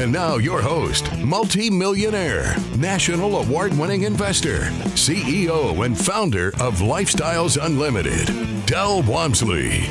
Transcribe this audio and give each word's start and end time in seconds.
And 0.00 0.12
now, 0.12 0.36
your 0.38 0.62
host, 0.62 1.14
multi-millionaire, 1.18 2.56
national 2.78 3.36
award-winning 3.36 4.04
investor, 4.04 4.60
CEO 4.96 5.84
and 5.84 5.94
founder 5.94 6.48
of 6.58 6.78
Lifestyles 6.78 7.62
Unlimited, 7.62 8.64
Del 8.64 9.02
Walmsley. 9.02 9.82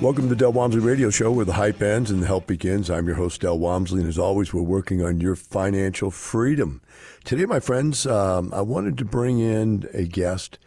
Welcome 0.00 0.22
to 0.22 0.28
the 0.28 0.36
Del 0.36 0.52
Walmsley 0.52 0.80
Radio 0.80 1.10
Show, 1.10 1.32
where 1.32 1.44
the 1.44 1.54
hype 1.54 1.82
ends 1.82 2.12
and 2.12 2.22
the 2.22 2.26
help 2.28 2.46
begins. 2.46 2.88
I'm 2.88 3.08
your 3.08 3.16
host, 3.16 3.40
Del 3.40 3.58
Walmsley, 3.58 3.98
and 3.98 4.08
as 4.08 4.16
always, 4.16 4.54
we're 4.54 4.62
working 4.62 5.04
on 5.04 5.20
your 5.20 5.34
financial 5.34 6.12
freedom. 6.12 6.82
Today, 7.24 7.46
my 7.46 7.58
friends, 7.58 8.06
um, 8.06 8.54
I 8.54 8.60
wanted 8.60 8.96
to 8.98 9.04
bring 9.04 9.40
in 9.40 9.88
a 9.92 10.04
guest 10.04 10.60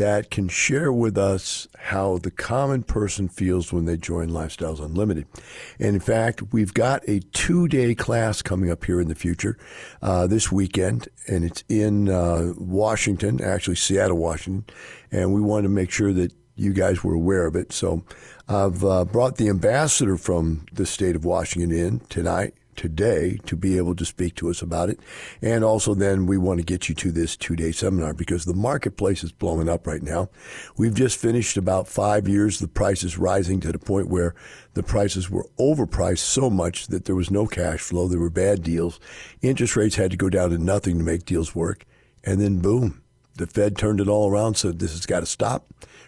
that 0.00 0.30
can 0.30 0.48
share 0.48 0.90
with 0.90 1.18
us 1.18 1.68
how 1.78 2.16
the 2.16 2.30
common 2.30 2.82
person 2.82 3.28
feels 3.28 3.70
when 3.70 3.84
they 3.84 3.98
join 3.98 4.30
Lifestyles 4.30 4.82
Unlimited. 4.82 5.26
And 5.78 5.94
in 5.94 6.00
fact, 6.00 6.54
we've 6.54 6.72
got 6.72 7.06
a 7.06 7.20
two 7.20 7.68
day 7.68 7.94
class 7.94 8.40
coming 8.40 8.70
up 8.70 8.82
here 8.86 8.98
in 8.98 9.08
the 9.08 9.14
future 9.14 9.58
uh, 10.00 10.26
this 10.26 10.50
weekend, 10.50 11.08
and 11.28 11.44
it's 11.44 11.64
in 11.68 12.08
uh, 12.08 12.54
Washington, 12.56 13.42
actually 13.44 13.76
Seattle, 13.76 14.16
Washington. 14.16 14.74
And 15.12 15.34
we 15.34 15.42
wanted 15.42 15.64
to 15.64 15.68
make 15.68 15.90
sure 15.90 16.14
that 16.14 16.32
you 16.56 16.72
guys 16.72 17.04
were 17.04 17.14
aware 17.14 17.44
of 17.44 17.54
it. 17.54 17.70
So 17.70 18.02
I've 18.48 18.82
uh, 18.82 19.04
brought 19.04 19.36
the 19.36 19.50
ambassador 19.50 20.16
from 20.16 20.64
the 20.72 20.86
state 20.86 21.14
of 21.14 21.26
Washington 21.26 21.72
in 21.72 22.00
tonight 22.08 22.54
today 22.76 23.38
to 23.46 23.56
be 23.56 23.76
able 23.76 23.94
to 23.96 24.04
speak 24.04 24.34
to 24.36 24.50
us 24.50 24.62
about 24.62 24.90
it. 24.90 25.00
And 25.42 25.64
also 25.64 25.94
then 25.94 26.26
we 26.26 26.38
want 26.38 26.58
to 26.60 26.64
get 26.64 26.88
you 26.88 26.94
to 26.96 27.12
this 27.12 27.36
two 27.36 27.56
day 27.56 27.72
seminar 27.72 28.14
because 28.14 28.44
the 28.44 28.54
marketplace 28.54 29.22
is 29.24 29.32
blowing 29.32 29.68
up 29.68 29.86
right 29.86 30.02
now. 30.02 30.30
We've 30.76 30.94
just 30.94 31.18
finished 31.18 31.56
about 31.56 31.88
five 31.88 32.28
years. 32.28 32.58
The 32.58 32.68
price 32.68 33.02
is 33.02 33.18
rising 33.18 33.60
to 33.60 33.72
the 33.72 33.78
point 33.78 34.08
where 34.08 34.34
the 34.74 34.82
prices 34.82 35.30
were 35.30 35.48
overpriced 35.58 36.18
so 36.18 36.50
much 36.50 36.86
that 36.88 37.04
there 37.04 37.16
was 37.16 37.30
no 37.30 37.46
cash 37.46 37.80
flow. 37.80 38.08
There 38.08 38.20
were 38.20 38.30
bad 38.30 38.62
deals. 38.62 39.00
Interest 39.42 39.76
rates 39.76 39.96
had 39.96 40.10
to 40.12 40.16
go 40.16 40.30
down 40.30 40.50
to 40.50 40.58
nothing 40.58 40.98
to 40.98 41.04
make 41.04 41.24
deals 41.24 41.54
work. 41.54 41.84
And 42.24 42.40
then 42.40 42.60
boom, 42.60 43.02
the 43.36 43.46
Fed 43.46 43.76
turned 43.76 44.00
it 44.00 44.08
all 44.08 44.30
around, 44.30 44.56
said 44.56 44.78
this 44.78 44.92
has 44.92 45.06
got 45.06 45.20
to 45.20 45.26
stop, 45.26 45.66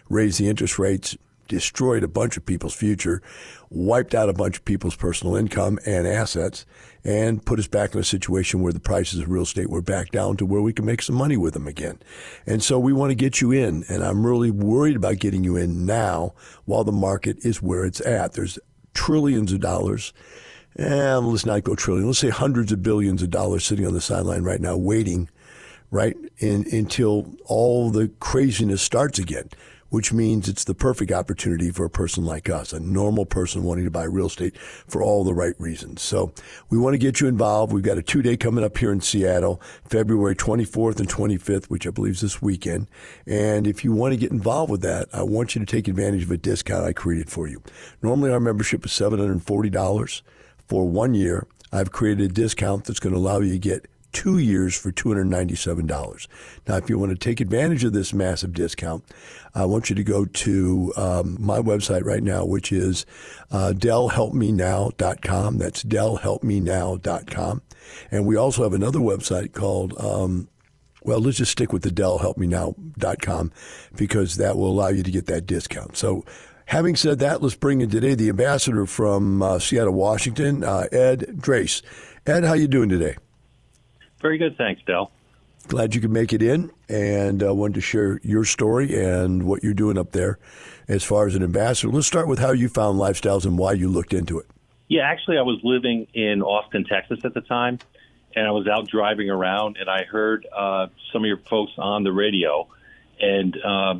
raise 0.09 0.37
the 0.37 0.47
interest 0.47 0.77
rates, 0.77 1.17
destroyed 1.53 2.03
a 2.03 2.07
bunch 2.07 2.35
of 2.35 2.45
people's 2.45 2.73
future, 2.73 3.21
wiped 3.69 4.15
out 4.15 4.27
a 4.27 4.33
bunch 4.33 4.57
of 4.57 4.65
people's 4.65 4.95
personal 4.95 5.35
income 5.35 5.77
and 5.85 6.07
assets, 6.07 6.65
and 7.03 7.45
put 7.45 7.59
us 7.59 7.67
back 7.67 7.93
in 7.93 7.99
a 7.99 8.03
situation 8.03 8.61
where 8.61 8.73
the 8.73 8.79
prices 8.79 9.19
of 9.19 9.29
real 9.29 9.43
estate 9.43 9.69
were 9.69 9.81
back 9.81 10.09
down 10.09 10.35
to 10.37 10.45
where 10.45 10.61
we 10.61 10.73
can 10.73 10.83
make 10.83 11.01
some 11.01 11.15
money 11.15 11.37
with 11.37 11.53
them 11.53 11.67
again. 11.67 11.99
And 12.47 12.63
so 12.63 12.79
we 12.79 12.91
want 12.91 13.11
to 13.11 13.15
get 13.15 13.39
you 13.39 13.51
in, 13.51 13.83
and 13.87 14.03
I'm 14.03 14.25
really 14.25 14.49
worried 14.49 14.95
about 14.95 15.19
getting 15.19 15.43
you 15.43 15.55
in 15.55 15.85
now 15.85 16.33
while 16.65 16.83
the 16.83 16.91
market 16.91 17.37
is 17.45 17.61
where 17.61 17.85
it's 17.85 18.01
at. 18.01 18.33
There's 18.33 18.57
trillions 18.95 19.53
of 19.53 19.59
dollars. 19.59 20.11
And 20.75 21.27
let's 21.27 21.45
not 21.45 21.63
go 21.63 21.75
trillion. 21.75 22.07
Let's 22.07 22.17
say 22.17 22.29
hundreds 22.29 22.71
of 22.71 22.81
billions 22.81 23.21
of 23.21 23.29
dollars 23.29 23.63
sitting 23.63 23.85
on 23.85 23.93
the 23.93 24.01
sideline 24.01 24.41
right 24.41 24.59
now, 24.59 24.75
waiting, 24.75 25.29
right, 25.91 26.17
in, 26.39 26.65
until 26.71 27.31
all 27.45 27.91
the 27.91 28.07
craziness 28.19 28.81
starts 28.81 29.19
again 29.19 29.49
which 29.93 30.11
means 30.11 30.49
it's 30.49 30.63
the 30.63 30.73
perfect 30.73 31.11
opportunity 31.11 31.69
for 31.69 31.85
a 31.85 31.89
person 31.89 32.25
like 32.25 32.49
us, 32.49 32.73
a 32.73 32.79
normal 32.79 33.27
person 33.27 33.61
wanting 33.61 33.85
to 33.85 33.91
buy 33.91 34.03
real 34.03 34.25
estate 34.25 34.57
for 34.57 35.03
all 35.03 35.23
the 35.23 35.35
right 35.35 35.53
reasons. 35.59 36.01
So 36.01 36.33
we 36.71 36.79
want 36.79 36.95
to 36.95 36.97
get 36.97 37.21
you 37.21 37.27
involved. 37.27 37.71
We've 37.71 37.83
got 37.83 37.99
a 37.99 38.01
two 38.01 38.23
day 38.23 38.35
coming 38.35 38.63
up 38.63 38.75
here 38.75 38.91
in 38.91 39.01
Seattle, 39.01 39.61
February 39.87 40.35
24th 40.35 40.99
and 40.99 41.07
25th, 41.07 41.65
which 41.65 41.85
I 41.85 41.91
believe 41.91 42.15
is 42.15 42.21
this 42.21 42.41
weekend. 42.41 42.87
And 43.27 43.67
if 43.67 43.83
you 43.83 43.91
want 43.91 44.13
to 44.13 44.19
get 44.19 44.31
involved 44.31 44.71
with 44.71 44.81
that, 44.81 45.09
I 45.13 45.21
want 45.21 45.53
you 45.53 45.63
to 45.63 45.71
take 45.71 45.87
advantage 45.87 46.23
of 46.23 46.31
a 46.31 46.37
discount 46.37 46.87
I 46.87 46.93
created 46.93 47.29
for 47.29 47.47
you. 47.47 47.61
Normally 48.01 48.31
our 48.31 48.39
membership 48.39 48.83
is 48.87 48.91
$740 48.93 50.21
for 50.67 50.89
one 50.89 51.13
year. 51.13 51.45
I've 51.71 51.91
created 51.91 52.31
a 52.31 52.33
discount 52.33 52.85
that's 52.85 52.99
going 52.99 53.13
to 53.13 53.19
allow 53.19 53.41
you 53.41 53.51
to 53.51 53.59
get 53.59 53.85
two 54.13 54.37
years 54.37 54.75
for 54.75 54.91
$297. 54.91 56.27
Now, 56.67 56.77
if 56.77 56.89
you 56.89 56.97
want 56.97 57.11
to 57.11 57.17
take 57.17 57.41
advantage 57.41 57.83
of 57.83 57.93
this 57.93 58.13
massive 58.13 58.53
discount, 58.53 59.03
I 59.53 59.65
want 59.65 59.89
you 59.89 59.95
to 59.95 60.03
go 60.03 60.25
to 60.25 60.93
um, 60.95 61.37
my 61.39 61.59
website 61.59 62.05
right 62.05 62.23
now, 62.23 62.45
which 62.45 62.71
is 62.71 63.05
uh, 63.51 63.73
DelHelpMeNow.com. 63.75 65.57
That's 65.57 65.83
DelHelpMeNow.com. 65.83 67.61
And 68.11 68.25
we 68.25 68.37
also 68.37 68.63
have 68.63 68.73
another 68.73 68.99
website 68.99 69.53
called 69.53 69.93
um, 69.99 70.47
well, 71.05 71.19
let's 71.19 71.37
just 71.37 71.51
stick 71.51 71.73
with 71.73 71.83
the 71.83 71.89
DelHelpMeNow.com 71.89 73.51
because 73.95 74.37
that 74.37 74.55
will 74.55 74.71
allow 74.71 74.87
you 74.87 75.03
to 75.03 75.11
get 75.11 75.25
that 75.25 75.45
discount. 75.45 75.97
So, 75.97 76.23
having 76.67 76.95
said 76.95 77.19
that, 77.19 77.41
let's 77.41 77.55
bring 77.55 77.81
in 77.81 77.89
today 77.89 78.15
the 78.15 78.29
ambassador 78.29 78.85
from 78.85 79.41
uh, 79.41 79.59
Seattle, 79.59 79.93
Washington, 79.93 80.63
uh, 80.63 80.87
Ed 80.91 81.35
Drace. 81.37 81.81
Ed, 82.25 82.45
how 82.45 82.53
you 82.53 82.69
doing 82.69 82.87
today? 82.87 83.17
Very 84.23 84.37
good, 84.37 84.57
thanks, 84.57 84.81
Del. 84.87 85.11
Glad 85.67 85.93
you 85.93 86.01
could 86.01 86.11
make 86.11 86.31
it 86.31 86.41
in 86.41 86.71
and 86.87 87.43
uh, 87.43 87.53
wanted 87.53 87.75
to 87.75 87.81
share 87.81 88.21
your 88.23 88.45
story 88.45 88.97
and 88.97 89.43
what 89.43 89.63
you're 89.63 89.73
doing 89.73 89.97
up 89.97 90.11
there 90.13 90.39
as 90.87 91.03
far 91.03 91.27
as 91.27 91.35
an 91.35 91.43
ambassador. 91.43 91.91
Let's 91.91 92.07
start 92.07 92.29
with 92.29 92.39
how 92.39 92.53
you 92.53 92.69
found 92.69 92.97
lifestyles 92.97 93.45
and 93.45 93.57
why 93.57 93.73
you 93.73 93.89
looked 93.89 94.13
into 94.13 94.39
it. 94.39 94.47
Yeah, 94.87 95.01
actually, 95.03 95.37
I 95.37 95.41
was 95.41 95.59
living 95.63 96.07
in 96.13 96.41
Austin, 96.41 96.85
Texas 96.85 97.19
at 97.25 97.33
the 97.33 97.41
time, 97.41 97.79
and 98.33 98.47
I 98.47 98.51
was 98.51 98.65
out 98.65 98.87
driving 98.87 99.29
around, 99.29 99.75
and 99.77 99.89
I 99.89 100.03
heard 100.03 100.47
uh, 100.55 100.87
some 101.11 101.23
of 101.23 101.27
your 101.27 101.37
folks 101.49 101.73
on 101.77 102.03
the 102.03 102.13
radio. 102.13 102.67
And 103.19 103.57
uh, 103.61 103.95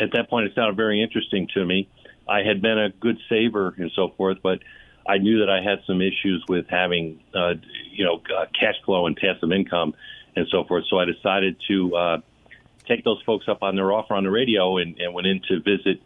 at 0.00 0.12
that 0.12 0.30
point, 0.30 0.46
it 0.46 0.54
sounded 0.54 0.76
very 0.76 1.02
interesting 1.02 1.48
to 1.52 1.64
me. 1.64 1.88
I 2.26 2.42
had 2.42 2.62
been 2.62 2.78
a 2.78 2.88
good 2.90 3.18
saver 3.28 3.74
and 3.76 3.90
so 3.94 4.08
forth, 4.16 4.38
but 4.42 4.60
I 5.08 5.18
knew 5.18 5.40
that 5.40 5.50
I 5.50 5.62
had 5.62 5.80
some 5.86 6.00
issues 6.00 6.44
with 6.48 6.66
having, 6.68 7.20
uh, 7.34 7.54
you 7.90 8.04
know, 8.04 8.22
uh, 8.36 8.46
cash 8.58 8.74
flow 8.84 9.06
and 9.06 9.16
passive 9.16 9.52
income 9.52 9.94
and 10.34 10.46
so 10.50 10.64
forth. 10.64 10.84
So 10.88 10.98
I 10.98 11.04
decided 11.04 11.56
to 11.68 11.96
uh, 11.96 12.18
take 12.86 13.04
those 13.04 13.22
folks 13.24 13.46
up 13.48 13.62
on 13.62 13.76
their 13.76 13.92
offer 13.92 14.14
on 14.14 14.24
the 14.24 14.30
radio 14.30 14.78
and, 14.78 14.98
and 14.98 15.14
went 15.14 15.26
in 15.26 15.40
to 15.48 15.60
visit 15.60 16.00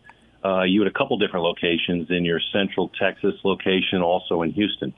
uh, 0.44 0.62
you 0.62 0.80
at 0.82 0.88
a 0.88 0.92
couple 0.92 1.18
different 1.18 1.44
locations 1.44 2.10
in 2.10 2.24
your 2.24 2.40
Central 2.52 2.90
Texas 3.00 3.34
location, 3.44 4.00
also 4.00 4.42
in 4.42 4.52
Houston. 4.52 4.94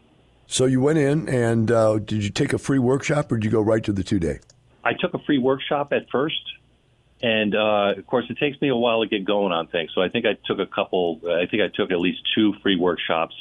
So 0.46 0.66
you 0.66 0.80
went 0.80 0.98
in 0.98 1.28
and 1.28 1.70
uh, 1.70 1.98
did 1.98 2.22
you 2.22 2.30
take 2.30 2.52
a 2.52 2.58
free 2.58 2.78
workshop 2.78 3.32
or 3.32 3.38
did 3.38 3.44
you 3.44 3.50
go 3.50 3.60
right 3.60 3.82
to 3.84 3.92
the 3.92 4.04
two 4.04 4.19
day? 4.19 4.40
I 4.84 4.92
took 4.92 5.14
a 5.14 5.19
free 5.20 5.38
workshop 5.38 5.92
at 5.92 6.10
first. 6.10 6.40
And 7.22 7.54
uh, 7.54 7.94
of 7.96 8.06
course, 8.08 8.24
it 8.30 8.38
takes 8.38 8.60
me 8.60 8.69
a 8.69 8.76
while 8.76 9.00
to 9.00 9.08
get 9.08 9.24
going 9.24 9.52
on 9.52 9.69
things. 9.69 9.92
So 9.94 10.02
I 10.02 10.08
think 10.08 10.26
I 10.26 10.36
took 10.44 10.58
a 10.58 10.66
couple. 10.66 11.20
I 11.24 11.46
think 11.46 11.62
I 11.62 11.69
took 11.69 11.92
at 11.92 12.00
least 12.00 12.19
two 12.34 12.52
free 12.62 12.76
workshops 12.76 13.34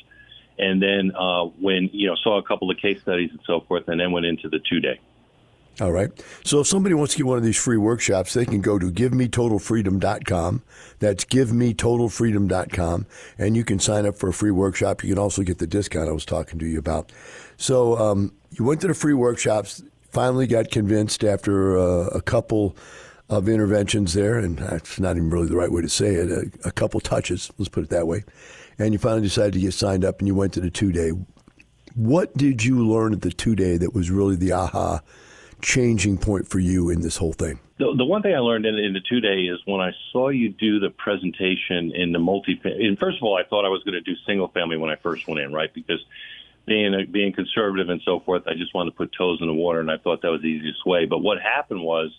and 0.61 0.81
then 0.81 1.11
uh, 1.17 1.45
when 1.59 1.89
you 1.91 2.07
know 2.07 2.15
saw 2.15 2.37
a 2.37 2.43
couple 2.43 2.71
of 2.71 2.77
case 2.77 3.01
studies 3.01 3.31
and 3.31 3.41
so 3.45 3.61
forth, 3.61 3.87
and 3.87 3.99
then 3.99 4.11
went 4.11 4.25
into 4.25 4.47
the 4.47 4.59
two 4.59 4.79
day. 4.79 4.99
All 5.79 5.91
right. 5.91 6.11
So 6.43 6.59
if 6.59 6.67
somebody 6.67 6.93
wants 6.93 7.13
to 7.13 7.17
get 7.17 7.25
one 7.25 7.37
of 7.37 7.43
these 7.43 7.57
free 7.57 7.77
workshops, 7.77 8.33
they 8.33 8.45
can 8.45 8.61
go 8.61 8.77
to 8.77 8.91
givemetotalfreedom.com. 8.91 10.61
That's 10.99 11.25
givemetotalfreedom.com. 11.25 13.05
And 13.37 13.57
you 13.57 13.63
can 13.63 13.79
sign 13.79 14.05
up 14.05 14.15
for 14.15 14.29
a 14.29 14.33
free 14.33 14.51
workshop. 14.51 15.03
You 15.03 15.09
can 15.11 15.19
also 15.19 15.43
get 15.43 15.57
the 15.57 15.67
discount 15.67 16.09
I 16.09 16.11
was 16.11 16.25
talking 16.25 16.59
to 16.59 16.65
you 16.65 16.77
about. 16.77 17.11
So 17.57 17.97
um, 17.97 18.33
you 18.51 18.65
went 18.65 18.81
to 18.81 18.87
the 18.87 18.93
free 18.93 19.13
workshops, 19.13 19.81
finally 20.11 20.45
got 20.45 20.69
convinced 20.69 21.23
after 21.23 21.77
uh, 21.79 22.07
a 22.07 22.21
couple 22.21 22.75
of 23.29 23.47
interventions 23.47 24.13
there, 24.13 24.37
and 24.37 24.59
that's 24.59 24.99
not 24.99 25.15
even 25.15 25.29
really 25.29 25.47
the 25.47 25.55
right 25.55 25.71
way 25.71 25.81
to 25.81 25.89
say 25.89 26.15
it, 26.15 26.29
a, 26.29 26.67
a 26.67 26.71
couple 26.71 26.99
touches, 26.99 27.49
let's 27.57 27.69
put 27.69 27.85
it 27.85 27.89
that 27.89 28.05
way 28.05 28.25
and 28.83 28.93
you 28.93 28.99
finally 28.99 29.21
decided 29.21 29.53
to 29.53 29.59
get 29.59 29.73
signed 29.73 30.03
up 30.03 30.19
and 30.19 30.27
you 30.27 30.35
went 30.35 30.53
to 30.53 30.61
the 30.61 30.69
two 30.69 30.91
day. 30.91 31.11
What 31.95 32.35
did 32.37 32.63
you 32.63 32.87
learn 32.87 33.13
at 33.13 33.21
the 33.21 33.31
two 33.31 33.55
day 33.55 33.77
that 33.77 33.93
was 33.93 34.09
really 34.09 34.35
the 34.35 34.53
aha 34.53 35.01
changing 35.61 36.17
point 36.17 36.47
for 36.47 36.59
you 36.59 36.89
in 36.89 37.01
this 37.01 37.17
whole 37.17 37.33
thing? 37.33 37.59
The, 37.77 37.93
the 37.97 38.05
one 38.05 38.21
thing 38.21 38.33
I 38.33 38.39
learned 38.39 38.65
in, 38.65 38.75
in 38.75 38.93
the 38.93 39.01
two 39.01 39.19
day 39.19 39.41
is 39.41 39.59
when 39.65 39.81
I 39.81 39.91
saw 40.11 40.29
you 40.29 40.49
do 40.49 40.79
the 40.79 40.89
presentation 40.89 41.91
in 41.95 42.11
the 42.11 42.19
multi. 42.19 42.59
And 42.63 42.97
first 42.97 43.17
of 43.17 43.23
all, 43.23 43.37
I 43.37 43.43
thought 43.43 43.65
I 43.65 43.69
was 43.69 43.83
going 43.83 43.93
to 43.93 44.01
do 44.01 44.15
single 44.25 44.47
family 44.49 44.77
when 44.77 44.89
I 44.89 44.95
first 44.95 45.27
went 45.27 45.41
in, 45.41 45.51
right? 45.53 45.73
Because 45.73 46.03
being 46.65 46.93
a, 46.93 47.05
being 47.05 47.33
conservative 47.33 47.89
and 47.89 48.01
so 48.05 48.19
forth, 48.19 48.43
I 48.47 48.53
just 48.53 48.73
wanted 48.73 48.91
to 48.91 48.97
put 48.97 49.11
toes 49.17 49.39
in 49.41 49.47
the 49.47 49.53
water, 49.53 49.79
and 49.79 49.89
I 49.89 49.97
thought 49.97 50.21
that 50.21 50.29
was 50.29 50.41
the 50.41 50.47
easiest 50.47 50.85
way. 50.85 51.05
But 51.05 51.19
what 51.19 51.41
happened 51.41 51.81
was 51.81 52.11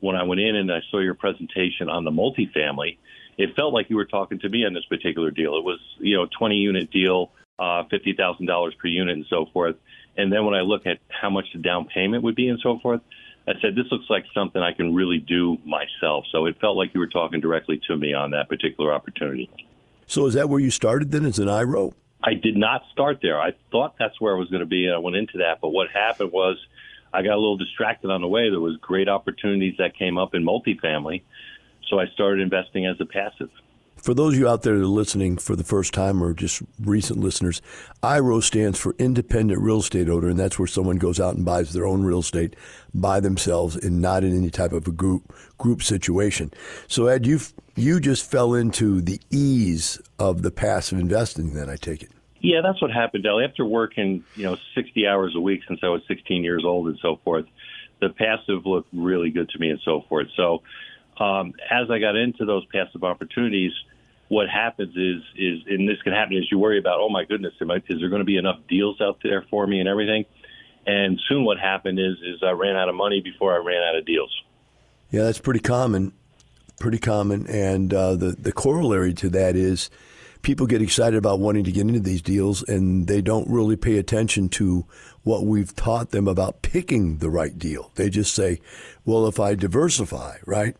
when 0.00 0.16
I 0.16 0.22
went 0.22 0.40
in 0.40 0.56
and 0.56 0.72
I 0.72 0.80
saw 0.90 0.98
your 0.98 1.14
presentation 1.14 1.88
on 1.88 2.04
the 2.04 2.10
multifamily, 2.10 2.98
it 3.38 3.54
felt 3.56 3.72
like 3.72 3.90
you 3.90 3.96
were 3.96 4.04
talking 4.04 4.38
to 4.40 4.48
me 4.48 4.64
on 4.64 4.74
this 4.74 4.84
particular 4.84 5.30
deal. 5.30 5.56
It 5.56 5.64
was, 5.64 5.80
you 5.98 6.16
know, 6.16 6.26
20 6.38 6.56
unit 6.56 6.90
deal, 6.90 7.30
uh, 7.58 7.84
$50,000 7.92 8.78
per 8.78 8.88
unit 8.88 9.16
and 9.16 9.26
so 9.28 9.46
forth. 9.52 9.76
And 10.16 10.32
then 10.32 10.44
when 10.44 10.54
I 10.54 10.60
look 10.60 10.86
at 10.86 10.98
how 11.08 11.30
much 11.30 11.46
the 11.52 11.60
down 11.60 11.86
payment 11.86 12.22
would 12.22 12.36
be 12.36 12.48
and 12.48 12.60
so 12.62 12.78
forth, 12.78 13.00
I 13.46 13.52
said, 13.60 13.74
this 13.74 13.86
looks 13.90 14.06
like 14.08 14.24
something 14.32 14.62
I 14.62 14.72
can 14.72 14.94
really 14.94 15.18
do 15.18 15.58
myself. 15.66 16.24
So 16.32 16.46
it 16.46 16.58
felt 16.60 16.76
like 16.76 16.94
you 16.94 17.00
were 17.00 17.08
talking 17.08 17.40
directly 17.40 17.80
to 17.88 17.96
me 17.96 18.14
on 18.14 18.30
that 18.30 18.48
particular 18.48 18.92
opportunity. 18.92 19.50
So 20.06 20.26
is 20.26 20.34
that 20.34 20.48
where 20.48 20.60
you 20.60 20.70
started 20.70 21.10
then 21.10 21.26
as 21.26 21.38
an 21.38 21.48
IRO? 21.48 21.94
I 22.22 22.34
did 22.34 22.56
not 22.56 22.82
start 22.90 23.18
there. 23.20 23.38
I 23.38 23.52
thought 23.70 23.96
that's 23.98 24.18
where 24.18 24.34
I 24.34 24.38
was 24.38 24.48
going 24.48 24.60
to 24.60 24.66
be, 24.66 24.86
and 24.86 24.94
I 24.94 24.98
went 24.98 25.16
into 25.16 25.38
that. 25.38 25.58
But 25.60 25.70
what 25.70 25.90
happened 25.90 26.32
was 26.32 26.56
I 27.12 27.22
got 27.22 27.34
a 27.34 27.40
little 27.40 27.58
distracted 27.58 28.10
on 28.10 28.22
the 28.22 28.28
way. 28.28 28.48
There 28.48 28.60
was 28.60 28.76
great 28.78 29.08
opportunities 29.08 29.74
that 29.78 29.96
came 29.96 30.16
up 30.16 30.34
in 30.34 30.42
multifamily, 30.42 31.22
so 31.88 31.98
I 31.98 32.06
started 32.08 32.40
investing 32.40 32.86
as 32.86 32.96
a 33.00 33.06
passive. 33.06 33.50
For 33.96 34.12
those 34.12 34.34
of 34.34 34.40
you 34.40 34.46
out 34.46 34.62
there 34.62 34.76
that 34.76 34.82
are 34.82 34.86
listening 34.86 35.38
for 35.38 35.56
the 35.56 35.64
first 35.64 35.94
time 35.94 36.22
or 36.22 36.34
just 36.34 36.62
recent 36.78 37.20
listeners, 37.20 37.62
IRO 38.02 38.40
stands 38.40 38.78
for 38.78 38.94
Independent 38.98 39.62
Real 39.62 39.78
Estate 39.78 40.10
Owner, 40.10 40.28
and 40.28 40.38
that's 40.38 40.58
where 40.58 40.68
someone 40.68 40.96
goes 40.96 41.18
out 41.18 41.36
and 41.36 41.44
buys 41.44 41.72
their 41.72 41.86
own 41.86 42.02
real 42.02 42.18
estate 42.18 42.54
by 42.92 43.18
themselves 43.18 43.76
and 43.76 44.02
not 44.02 44.22
in 44.22 44.36
any 44.36 44.50
type 44.50 44.72
of 44.72 44.86
a 44.86 44.92
group 44.92 45.32
group 45.56 45.82
situation. 45.82 46.52
So, 46.86 47.06
Ed, 47.06 47.26
you 47.26 47.40
you 47.76 47.98
just 47.98 48.30
fell 48.30 48.52
into 48.52 49.00
the 49.00 49.20
ease 49.30 50.00
of 50.18 50.42
the 50.42 50.50
passive 50.50 50.98
investing. 50.98 51.54
Then 51.54 51.70
I 51.70 51.76
take 51.76 52.02
it. 52.02 52.10
Yeah, 52.40 52.60
that's 52.62 52.82
what 52.82 52.90
happened, 52.90 53.24
Del. 53.24 53.40
After 53.40 53.64
working, 53.64 54.22
you 54.36 54.42
know, 54.42 54.58
60 54.74 55.06
hours 55.06 55.32
a 55.34 55.40
week 55.40 55.62
since 55.66 55.80
I 55.82 55.88
was 55.88 56.02
16 56.08 56.44
years 56.44 56.62
old 56.62 56.88
and 56.88 56.98
so 57.00 57.18
forth, 57.24 57.46
the 58.02 58.10
passive 58.10 58.66
looked 58.66 58.90
really 58.92 59.30
good 59.30 59.48
to 59.48 59.58
me 59.58 59.70
and 59.70 59.80
so 59.82 60.04
forth. 60.10 60.26
So, 60.36 60.62
um, 61.20 61.52
as 61.70 61.90
I 61.90 61.98
got 61.98 62.16
into 62.16 62.44
those 62.44 62.64
passive 62.66 63.04
opportunities 63.04 63.72
what 64.28 64.48
happens 64.48 64.96
is 64.96 65.22
is 65.36 65.60
and 65.66 65.86
this 65.86 66.00
can 66.02 66.12
happen 66.12 66.36
is 66.36 66.50
you 66.50 66.58
worry 66.58 66.78
about 66.78 66.98
oh 66.98 67.10
my 67.10 67.24
goodness 67.24 67.52
is 67.60 68.00
there 68.00 68.08
going 68.08 68.20
to 68.20 68.24
be 68.24 68.38
enough 68.38 68.58
deals 68.68 69.00
out 69.00 69.18
there 69.22 69.44
for 69.50 69.66
me 69.66 69.80
and 69.80 69.88
everything 69.88 70.24
and 70.86 71.20
soon 71.28 71.44
what 71.44 71.58
happened 71.58 71.98
is 71.98 72.16
is 72.22 72.42
I 72.42 72.50
ran 72.50 72.76
out 72.76 72.88
of 72.88 72.94
money 72.94 73.20
before 73.20 73.54
I 73.54 73.58
ran 73.58 73.82
out 73.82 73.96
of 73.96 74.04
deals. 74.04 74.30
Yeah, 75.10 75.22
that's 75.24 75.38
pretty 75.38 75.60
common, 75.60 76.12
pretty 76.80 76.98
common, 76.98 77.46
and 77.46 77.92
uh, 77.92 78.16
the 78.16 78.32
the 78.32 78.52
corollary 78.52 79.14
to 79.14 79.28
that 79.30 79.56
is 79.56 79.90
people 80.42 80.66
get 80.66 80.82
excited 80.82 81.16
about 81.16 81.40
wanting 81.40 81.64
to 81.64 81.72
get 81.72 81.82
into 81.82 82.00
these 82.00 82.20
deals 82.20 82.62
and 82.64 83.06
they 83.06 83.22
don't 83.22 83.48
really 83.48 83.76
pay 83.76 83.96
attention 83.96 84.46
to 84.46 84.84
what 85.22 85.46
we've 85.46 85.74
taught 85.74 86.10
them 86.10 86.28
about 86.28 86.60
picking 86.60 87.16
the 87.16 87.30
right 87.30 87.58
deal. 87.58 87.90
They 87.94 88.10
just 88.10 88.34
say, 88.34 88.60
well, 89.06 89.26
if 89.26 89.40
I 89.40 89.54
diversify, 89.54 90.36
right? 90.44 90.76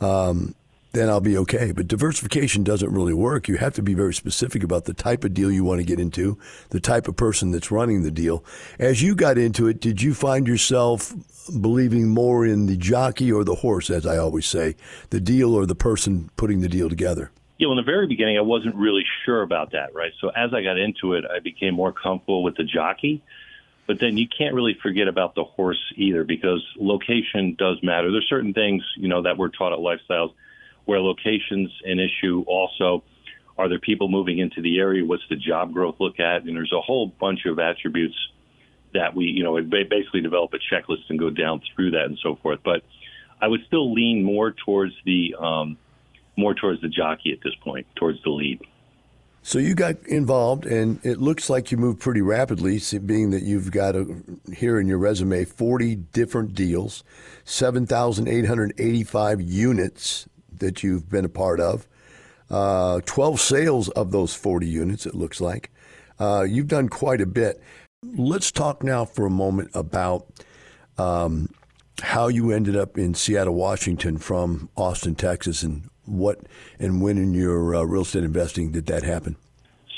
Um, 0.00 0.54
then 0.92 1.08
I'll 1.08 1.20
be 1.20 1.36
okay. 1.38 1.72
But 1.72 1.88
diversification 1.88 2.64
doesn't 2.64 2.92
really 2.92 3.14
work. 3.14 3.48
You 3.48 3.56
have 3.58 3.74
to 3.74 3.82
be 3.82 3.94
very 3.94 4.14
specific 4.14 4.62
about 4.62 4.84
the 4.84 4.94
type 4.94 5.24
of 5.24 5.34
deal 5.34 5.50
you 5.50 5.64
want 5.64 5.80
to 5.80 5.86
get 5.86 6.00
into, 6.00 6.38
the 6.70 6.80
type 6.80 7.06
of 7.06 7.16
person 7.16 7.52
that's 7.52 7.70
running 7.70 8.02
the 8.02 8.10
deal. 8.10 8.44
As 8.78 9.02
you 9.02 9.14
got 9.14 9.38
into 9.38 9.68
it, 9.68 9.80
did 9.80 10.02
you 10.02 10.14
find 10.14 10.48
yourself 10.48 11.14
believing 11.60 12.08
more 12.08 12.44
in 12.44 12.66
the 12.66 12.76
jockey 12.76 13.30
or 13.30 13.44
the 13.44 13.56
horse, 13.56 13.90
as 13.90 14.06
I 14.06 14.16
always 14.16 14.46
say, 14.46 14.76
the 15.10 15.20
deal 15.20 15.54
or 15.54 15.66
the 15.66 15.74
person 15.74 16.30
putting 16.36 16.60
the 16.60 16.68
deal 16.68 16.88
together? 16.88 17.30
Yeah, 17.58 17.68
well, 17.68 17.78
in 17.78 17.84
the 17.84 17.90
very 17.90 18.06
beginning, 18.06 18.38
I 18.38 18.42
wasn't 18.42 18.74
really 18.74 19.04
sure 19.24 19.42
about 19.42 19.72
that, 19.72 19.94
right? 19.94 20.12
So 20.20 20.30
as 20.30 20.54
I 20.54 20.62
got 20.62 20.78
into 20.78 21.12
it, 21.12 21.24
I 21.30 21.40
became 21.40 21.74
more 21.74 21.92
comfortable 21.92 22.42
with 22.42 22.56
the 22.56 22.64
jockey. 22.64 23.22
But 23.90 23.98
then 23.98 24.16
you 24.16 24.28
can't 24.28 24.54
really 24.54 24.76
forget 24.80 25.08
about 25.08 25.34
the 25.34 25.42
horse 25.42 25.82
either 25.96 26.22
because 26.22 26.64
location 26.76 27.56
does 27.58 27.82
matter. 27.82 28.12
There's 28.12 28.28
certain 28.28 28.54
things, 28.54 28.84
you 28.96 29.08
know, 29.08 29.22
that 29.22 29.36
we're 29.36 29.48
taught 29.48 29.72
at 29.72 29.78
Lifestyles– 29.80 30.32
where 30.90 31.00
location's 31.00 31.70
an 31.84 32.00
issue 32.00 32.44
also. 32.48 33.04
Are 33.56 33.68
there 33.68 33.78
people 33.78 34.08
moving 34.08 34.38
into 34.38 34.60
the 34.60 34.80
area? 34.80 35.04
What's 35.04 35.22
the 35.28 35.36
job 35.36 35.72
growth 35.72 35.96
look 36.00 36.18
at? 36.18 36.42
And 36.42 36.56
there's 36.56 36.72
a 36.72 36.80
whole 36.80 37.06
bunch 37.06 37.46
of 37.46 37.60
attributes 37.60 38.16
that 38.92 39.14
we, 39.14 39.26
you 39.26 39.44
know, 39.44 39.60
basically 39.62 40.20
develop 40.20 40.52
a 40.52 40.58
checklist 40.58 41.08
and 41.08 41.16
go 41.16 41.30
down 41.30 41.60
through 41.74 41.92
that 41.92 42.06
and 42.06 42.18
so 42.22 42.36
forth. 42.42 42.60
But 42.64 42.82
I 43.40 43.46
would 43.46 43.60
still 43.66 43.94
lean 43.94 44.24
more 44.24 44.52
towards 44.52 44.94
the 45.04 45.36
um, 45.38 45.78
more 46.36 46.54
towards 46.54 46.80
the 46.80 46.88
jockey 46.88 47.32
at 47.32 47.38
this 47.44 47.54
point, 47.62 47.86
towards 47.94 48.20
the 48.24 48.30
lead. 48.30 48.60
So 49.42 49.58
you 49.58 49.74
got 49.74 49.96
involved, 50.06 50.66
and 50.66 51.00
it 51.04 51.18
looks 51.18 51.48
like 51.48 51.72
you 51.72 51.78
moved 51.78 52.00
pretty 52.00 52.20
rapidly, 52.20 52.78
being 53.04 53.30
that 53.30 53.42
you've 53.42 53.70
got 53.70 53.96
a, 53.96 54.06
here 54.52 54.78
in 54.78 54.86
your 54.86 54.98
resume 54.98 55.46
40 55.46 55.94
different 55.96 56.54
deals, 56.54 57.02
7,885 57.44 59.40
units 59.40 60.28
that 60.58 60.82
you've 60.82 61.08
been 61.08 61.24
a 61.24 61.30
part 61.30 61.58
of. 61.58 61.88
Uh, 62.50 63.00
12 63.06 63.40
sales 63.40 63.88
of 63.90 64.10
those 64.10 64.34
40 64.34 64.66
units, 64.66 65.06
it 65.06 65.14
looks 65.14 65.40
like. 65.40 65.70
Uh, 66.18 66.42
you've 66.42 66.68
done 66.68 66.88
quite 66.88 67.20
a 67.22 67.26
bit. 67.26 67.62
Let's 68.02 68.50
talk 68.52 68.82
now 68.82 69.04
for 69.04 69.24
a 69.24 69.30
moment 69.30 69.70
about 69.72 70.26
um, 70.98 71.48
how 72.02 72.28
you 72.28 72.50
ended 72.50 72.76
up 72.76 72.98
in 72.98 73.14
Seattle, 73.14 73.54
Washington 73.54 74.18
from 74.18 74.68
Austin, 74.76 75.14
Texas, 75.14 75.62
and 75.62 75.88
what 76.06 76.40
and 76.78 77.02
when 77.02 77.18
in 77.18 77.34
your 77.34 77.74
uh, 77.74 77.82
real 77.82 78.02
estate 78.02 78.24
investing 78.24 78.72
did 78.72 78.86
that 78.86 79.02
happen? 79.02 79.36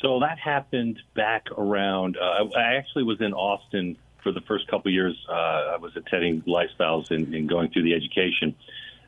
So 0.00 0.18
that 0.20 0.38
happened 0.38 1.00
back 1.14 1.46
around. 1.56 2.16
Uh, 2.16 2.48
I 2.56 2.74
actually 2.74 3.04
was 3.04 3.20
in 3.20 3.32
Austin 3.32 3.96
for 4.22 4.32
the 4.32 4.40
first 4.42 4.66
couple 4.68 4.90
years. 4.90 5.16
Uh, 5.28 5.32
I 5.32 5.76
was 5.76 5.96
attending 5.96 6.42
lifestyles 6.42 7.10
and, 7.10 7.32
and, 7.34 7.48
going 7.48 7.70
through 7.70 7.84
the 7.84 7.94
education. 7.94 8.54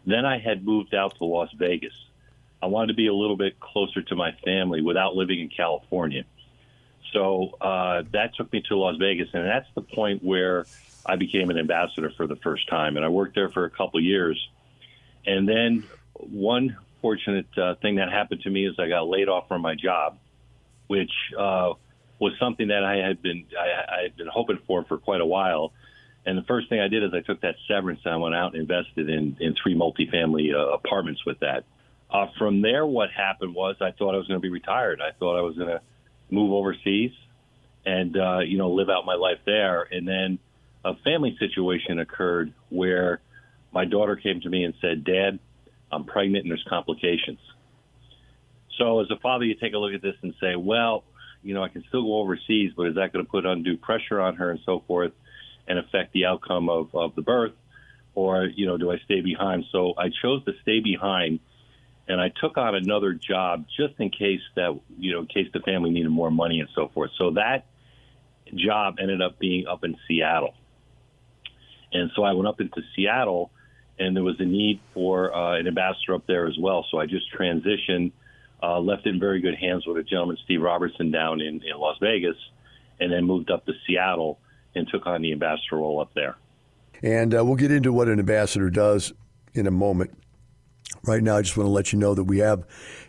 Then 0.07 0.25
I 0.25 0.39
had 0.39 0.65
moved 0.65 0.95
out 0.95 1.17
to 1.19 1.25
Las 1.25 1.51
Vegas. 1.57 1.95
I 2.63 2.67
wanted 2.67 2.89
to 2.89 2.95
be 2.95 3.09
a 3.09 3.15
little 3.15 3.37
bit 3.37 3.59
closer 3.59 4.03
to 4.03 4.17
my 4.17 4.33
family 4.45 4.83
without 4.83 5.17
living 5.17 5.41
in 5.41 5.49
California. 5.49 6.25
So 7.13 7.57
uh, 7.61 8.03
that 8.13 8.35
took 8.35 8.53
me 8.53 8.63
to 8.69 8.77
Las 8.77 8.97
Vegas, 8.97 9.29
and 9.33 9.45
that's 9.47 9.69
the 9.75 9.83
point 9.83 10.23
where 10.23 10.67
I 11.07 11.17
became 11.17 11.51
an 11.51 11.59
ambassador 11.59 12.11
for 12.17 12.27
the 12.27 12.37
first 12.37 12.69
time. 12.69 12.97
And 12.97 13.05
I 13.05 13.09
worked 13.09 13.35
there 13.35 13.51
for 13.51 13.65
a 13.65 13.71
couple 13.71 14.01
years. 14.01 14.39
And 15.27 15.49
then 15.49 15.85
one 16.15 16.77
fortunate 17.05 17.47
uh, 17.59 17.75
thing 17.83 17.97
that 17.97 18.11
happened 18.11 18.41
to 18.41 18.49
me 18.49 18.67
is 18.67 18.77
I 18.79 18.89
got 18.89 19.07
laid 19.07 19.29
off 19.29 19.47
from 19.47 19.61
my 19.61 19.75
job, 19.75 20.17
which 20.87 21.11
uh, 21.39 21.75
was 22.19 22.33
something 22.41 22.69
that 22.69 22.83
I 22.83 23.07
had 23.07 23.21
been 23.21 23.45
I, 23.61 23.97
I 23.99 24.03
had 24.05 24.17
been 24.17 24.27
hoping 24.33 24.59
for 24.67 24.85
for 24.85 24.97
quite 24.97 25.21
a 25.21 25.27
while. 25.27 25.75
And 26.25 26.39
the 26.39 26.45
first 26.45 26.71
thing 26.71 26.81
I 26.81 26.89
did 26.89 27.05
is 27.05 27.11
I 27.13 27.21
took 27.21 27.43
that 27.43 27.57
severance 27.69 28.01
and 28.07 28.15
I 28.15 28.17
went 28.17 28.35
out 28.35 28.55
and 28.55 28.63
invested 28.63 29.11
in, 29.11 29.37
in 29.39 29.55
three 29.63 29.75
multifamily 29.75 30.55
uh, 30.55 30.73
apartments 30.73 31.21
with 31.27 31.41
that. 31.41 31.65
Uh, 32.11 32.29
from 32.39 32.63
there, 32.63 32.87
what 32.87 33.11
happened 33.11 33.55
was 33.55 33.77
I 33.83 33.91
thought 33.91 34.15
I 34.15 34.17
was 34.17 34.27
going 34.27 34.41
to 34.41 34.43
be 34.43 34.49
retired. 34.49 35.03
I 35.03 35.13
thought 35.19 35.39
I 35.39 35.43
was 35.43 35.57
going 35.57 35.69
to 35.69 35.83
move 36.31 36.53
overseas 36.53 37.11
and, 37.85 38.17
uh, 38.17 38.39
you 38.39 38.57
know, 38.57 38.71
live 38.71 38.89
out 38.89 39.05
my 39.05 39.17
life 39.17 39.41
there. 39.45 39.83
And 39.83 40.09
then 40.09 40.39
a 40.83 40.95
family 41.05 41.37
situation 41.39 41.99
occurred 41.99 42.55
where 42.71 43.21
my 43.71 43.85
daughter 43.85 44.17
came 44.17 44.41
to 44.41 44.49
me 44.49 44.65
and 44.65 44.73
said, 44.81 45.05
Dad, 45.05 45.39
I'm 45.95 46.05
pregnant 46.05 46.45
and 46.45 46.51
there's 46.51 46.67
complications. 46.69 47.39
So 48.79 49.01
as 49.01 49.07
a 49.11 49.17
father, 49.17 49.45
you 49.45 49.55
take 49.55 49.73
a 49.73 49.79
look 49.79 49.95
at 49.95 50.03
this 50.03 50.17
and 50.23 50.35
say, 50.41 50.57
well, 50.57 51.05
you 51.43 51.55
know, 51.55 51.63
I 51.63 51.69
can 51.69 51.85
still 51.89 52.03
go 52.03 52.19
overseas, 52.19 52.73
but 52.77 52.89
is 52.89 52.95
that 52.97 53.13
going 53.13 53.25
to 53.25 53.31
put 53.31 53.47
undue 53.47 53.77
pressure 53.77 54.21
on 54.21 54.37
her 54.37 54.51
and 54.51 54.61
so 54.65 54.83
forth? 54.87 55.13
and 55.67 55.79
affect 55.79 56.13
the 56.13 56.27
outcome 56.27 56.69
of, 56.69 56.95
of 56.95 57.15
the 57.15 57.23
birth, 57.23 57.53
or 58.15 58.45
you 58.45 58.67
know, 58.67 58.77
do 58.77 58.91
I 58.91 58.99
stay 59.05 59.21
behind? 59.21 59.65
So 59.73 59.95
I 59.97 60.11
chose 60.23 60.45
to 60.45 60.53
stay 60.63 60.81
behind, 60.81 61.41
and 62.07 62.21
I 62.21 62.31
took 62.41 62.57
on 62.57 62.75
another 62.75 63.13
job 63.15 63.67
just 63.77 63.95
in 63.99 64.11
case 64.11 64.43
that 64.57 64.79
you 64.99 65.13
know, 65.13 65.21
in 65.21 65.27
case 65.27 65.49
the 65.53 65.61
family 65.61 65.91
needed 65.91 66.11
more 66.11 66.31
money 66.31 66.61
and 66.61 66.69
so 66.75 66.89
forth. 66.93 67.11
So 67.19 67.33
that 67.33 67.67
job 68.55 68.97
ended 69.01 69.23
up 69.23 69.39
being 69.39 69.67
up 69.67 69.85
in 69.85 69.97
Seattle, 70.07 70.55
and 71.93 72.11
so 72.15 72.23
I 72.23 72.33
went 72.33 72.49
up 72.49 72.61
into 72.61 72.83
Seattle, 72.95 73.51
and 73.99 74.17
there 74.17 74.25
was 74.25 74.41
a 74.41 74.45
need 74.45 74.81
for 74.93 75.35
uh, 75.35 75.59
an 75.59 75.67
ambassador 75.67 76.15
up 76.15 76.27
there 76.27 76.47
as 76.47 76.57
well. 76.59 76.85
So 76.91 76.99
I 76.99 77.07
just 77.07 77.27
transitioned. 77.33 78.13
Uh, 78.63 78.81
left 78.81 79.07
in 79.07 79.21
very 79.21 79.43
good 79.43 79.57
hands 79.57 79.87
with 79.87 79.99
a 79.99 80.03
gentleman, 80.03 80.39
Steve 80.45 80.63
Robertson, 80.63 81.11
down 81.11 81.43
in, 81.43 81.61
in 81.63 81.77
Las 81.77 81.99
Vegas, 82.01 82.37
and 82.99 83.13
then 83.13 83.25
moved 83.25 83.51
up 83.51 83.67
to 83.67 83.73
Seattle 83.87 84.39
and 84.75 84.89
took 84.89 85.07
on 85.07 85.21
the 85.21 85.33
ambassador 85.33 85.77
role 85.77 86.01
up 86.01 86.15
there. 86.15 86.37
And 87.03 87.35
uh, 87.35 87.45
we'll 87.45 87.57
get 87.57 87.71
into 87.71 87.93
what 87.93 88.09
an 88.09 88.19
ambassador 88.19 88.71
does 88.71 89.13
in 89.53 89.67
a 89.67 89.71
moment. 89.71 90.17
Right 91.03 91.23
now, 91.23 91.37
I 91.37 91.43
just 91.43 91.57
want 91.57 91.67
to 91.67 91.73
let 91.73 91.93
you 91.93 91.99
know 91.99 92.15
that 92.15 92.25
we 92.25 92.39
have 92.39 92.65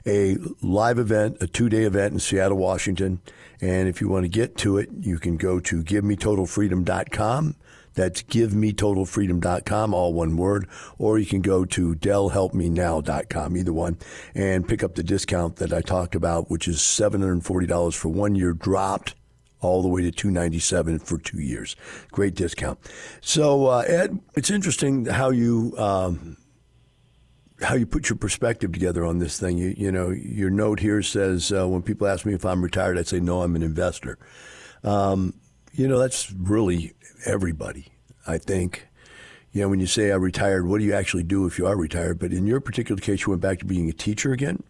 a 0.05 0.37
live 0.61 0.99
event, 0.99 1.37
a 1.39 1.47
two 1.47 1.69
day 1.69 1.83
event 1.83 2.13
in 2.13 2.19
Seattle, 2.19 2.57
Washington. 2.57 3.21
And 3.61 3.87
if 3.87 4.01
you 4.01 4.09
want 4.09 4.25
to 4.25 4.29
get 4.29 4.57
to 4.57 4.77
it, 4.77 4.89
you 4.99 5.17
can 5.17 5.37
go 5.37 5.59
to 5.61 5.83
givemetotalfreedom.com. 5.83 7.55
That's 7.95 8.21
givemetotalfreedom.com, 8.23 9.93
all 9.93 10.13
one 10.13 10.37
word. 10.37 10.67
Or 10.97 11.17
you 11.17 11.25
can 11.25 11.41
go 11.41 11.65
to 11.65 11.95
delhelpmenow.com, 11.95 13.57
either 13.57 13.73
one, 13.73 13.97
and 14.33 14.67
pick 14.67 14.83
up 14.83 14.95
the 14.95 15.03
discount 15.03 15.55
that 15.57 15.73
I 15.73 15.81
talked 15.81 16.15
about, 16.15 16.49
which 16.49 16.67
is 16.67 16.77
$740 16.77 17.95
for 17.95 18.09
one 18.09 18.35
year 18.35 18.53
dropped 18.53 19.15
all 19.61 19.81
the 19.81 19.87
way 19.87 20.01
to 20.03 20.11
297 20.11 20.99
for 20.99 21.17
two 21.17 21.39
years. 21.39 21.75
Great 22.11 22.35
discount. 22.35 22.79
So, 23.21 23.67
uh, 23.67 23.83
Ed, 23.87 24.19
it's 24.35 24.51
interesting 24.51 25.05
how 25.05 25.31
you 25.31 25.73
um, 25.77 26.37
how 27.61 27.75
you 27.75 27.85
put 27.85 28.09
your 28.09 28.17
perspective 28.17 28.71
together 28.73 29.05
on 29.05 29.19
this 29.19 29.39
thing. 29.39 29.57
You, 29.57 29.73
you 29.75 29.91
know, 29.91 30.09
your 30.09 30.49
note 30.49 30.79
here 30.79 31.01
says 31.01 31.51
uh, 31.51 31.67
when 31.67 31.81
people 31.81 32.07
ask 32.07 32.25
me 32.25 32.33
if 32.33 32.45
I'm 32.45 32.61
retired, 32.61 32.97
I 32.97 33.03
say 33.03 33.19
no, 33.19 33.41
I'm 33.41 33.55
an 33.55 33.63
investor. 33.63 34.17
Um, 34.83 35.33
you 35.75 35.87
know, 35.87 35.99
that's 35.99 36.31
really 36.31 36.93
everybody. 37.25 37.87
I 38.27 38.37
think. 38.39 38.87
you 39.55 39.61
know, 39.61 39.69
when 39.69 39.79
you 39.79 39.87
say 39.87 40.11
I 40.11 40.15
retired, 40.15 40.67
what 40.67 40.79
do 40.79 40.83
you 40.83 40.93
actually 40.93 41.23
do 41.23 41.45
if 41.45 41.57
you 41.57 41.65
are 41.65 41.77
retired? 41.77 42.19
But 42.19 42.33
in 42.33 42.45
your 42.45 42.59
particular 42.59 42.99
case, 42.99 43.21
you 43.21 43.29
went 43.29 43.41
back 43.41 43.59
to 43.59 43.65
being 43.65 43.87
a 43.87 43.93
teacher 43.93 44.33
again. 44.33 44.61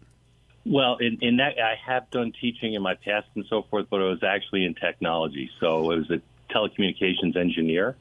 Well, 0.64 0.98
in, 0.98 1.18
in 1.20 1.38
that, 1.38 1.54
I 1.58 1.74
have 1.84 2.08
done 2.12 2.32
teaching 2.40 2.74
in 2.74 2.82
my 2.82 2.94
past 2.94 3.26
and 3.34 3.44
so 3.50 3.62
forth, 3.68 3.86
but 3.90 4.00
it 4.00 4.04
was 4.04 4.22
actually 4.22 4.64
in 4.64 4.74
technology. 4.74 5.50
So 5.58 5.90
it 5.90 5.96
was 5.96 6.10
a 6.12 6.22
telecommunications 6.54 7.36
engineer. 7.36 7.96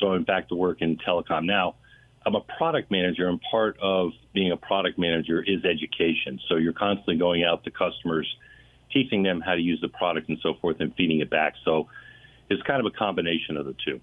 So 0.00 0.08
I 0.08 0.12
went 0.12 0.26
back 0.26 0.48
to 0.48 0.54
work 0.54 0.80
in 0.80 0.96
telecom. 0.96 1.44
Now, 1.44 1.74
I'm 2.24 2.34
a 2.34 2.40
product 2.40 2.90
manager, 2.90 3.28
and 3.28 3.38
part 3.50 3.78
of 3.82 4.12
being 4.32 4.52
a 4.52 4.56
product 4.56 4.98
manager 4.98 5.42
is 5.42 5.66
education. 5.66 6.40
So 6.48 6.56
you're 6.56 6.72
constantly 6.72 7.18
going 7.18 7.44
out 7.44 7.62
to 7.64 7.70
customers, 7.70 8.26
teaching 8.90 9.22
them 9.22 9.42
how 9.42 9.54
to 9.54 9.60
use 9.60 9.82
the 9.82 9.88
product 9.88 10.30
and 10.30 10.38
so 10.42 10.54
forth, 10.62 10.80
and 10.80 10.94
feeding 10.94 11.20
it 11.20 11.28
back. 11.28 11.56
So 11.62 11.88
it's 12.48 12.62
kind 12.62 12.80
of 12.80 12.86
a 12.86 12.96
combination 12.96 13.56
of 13.56 13.66
the 13.66 13.74
two. 13.84 14.00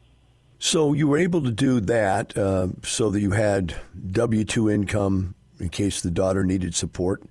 So 0.59 0.93
you 0.93 1.07
were 1.07 1.17
able 1.17 1.41
to 1.43 1.51
do 1.51 1.79
that 1.81 2.38
uh, 2.38 2.67
so 2.83 3.09
that 3.09 3.19
you 3.19 3.31
had 3.31 3.75
W 4.12 4.43
2 4.43 4.69
income 4.69 5.35
in 5.59 5.69
case 5.69 6.01
the 6.01 6.12
daughter 6.12 6.43
needed 6.43 6.75
support. 6.75 7.23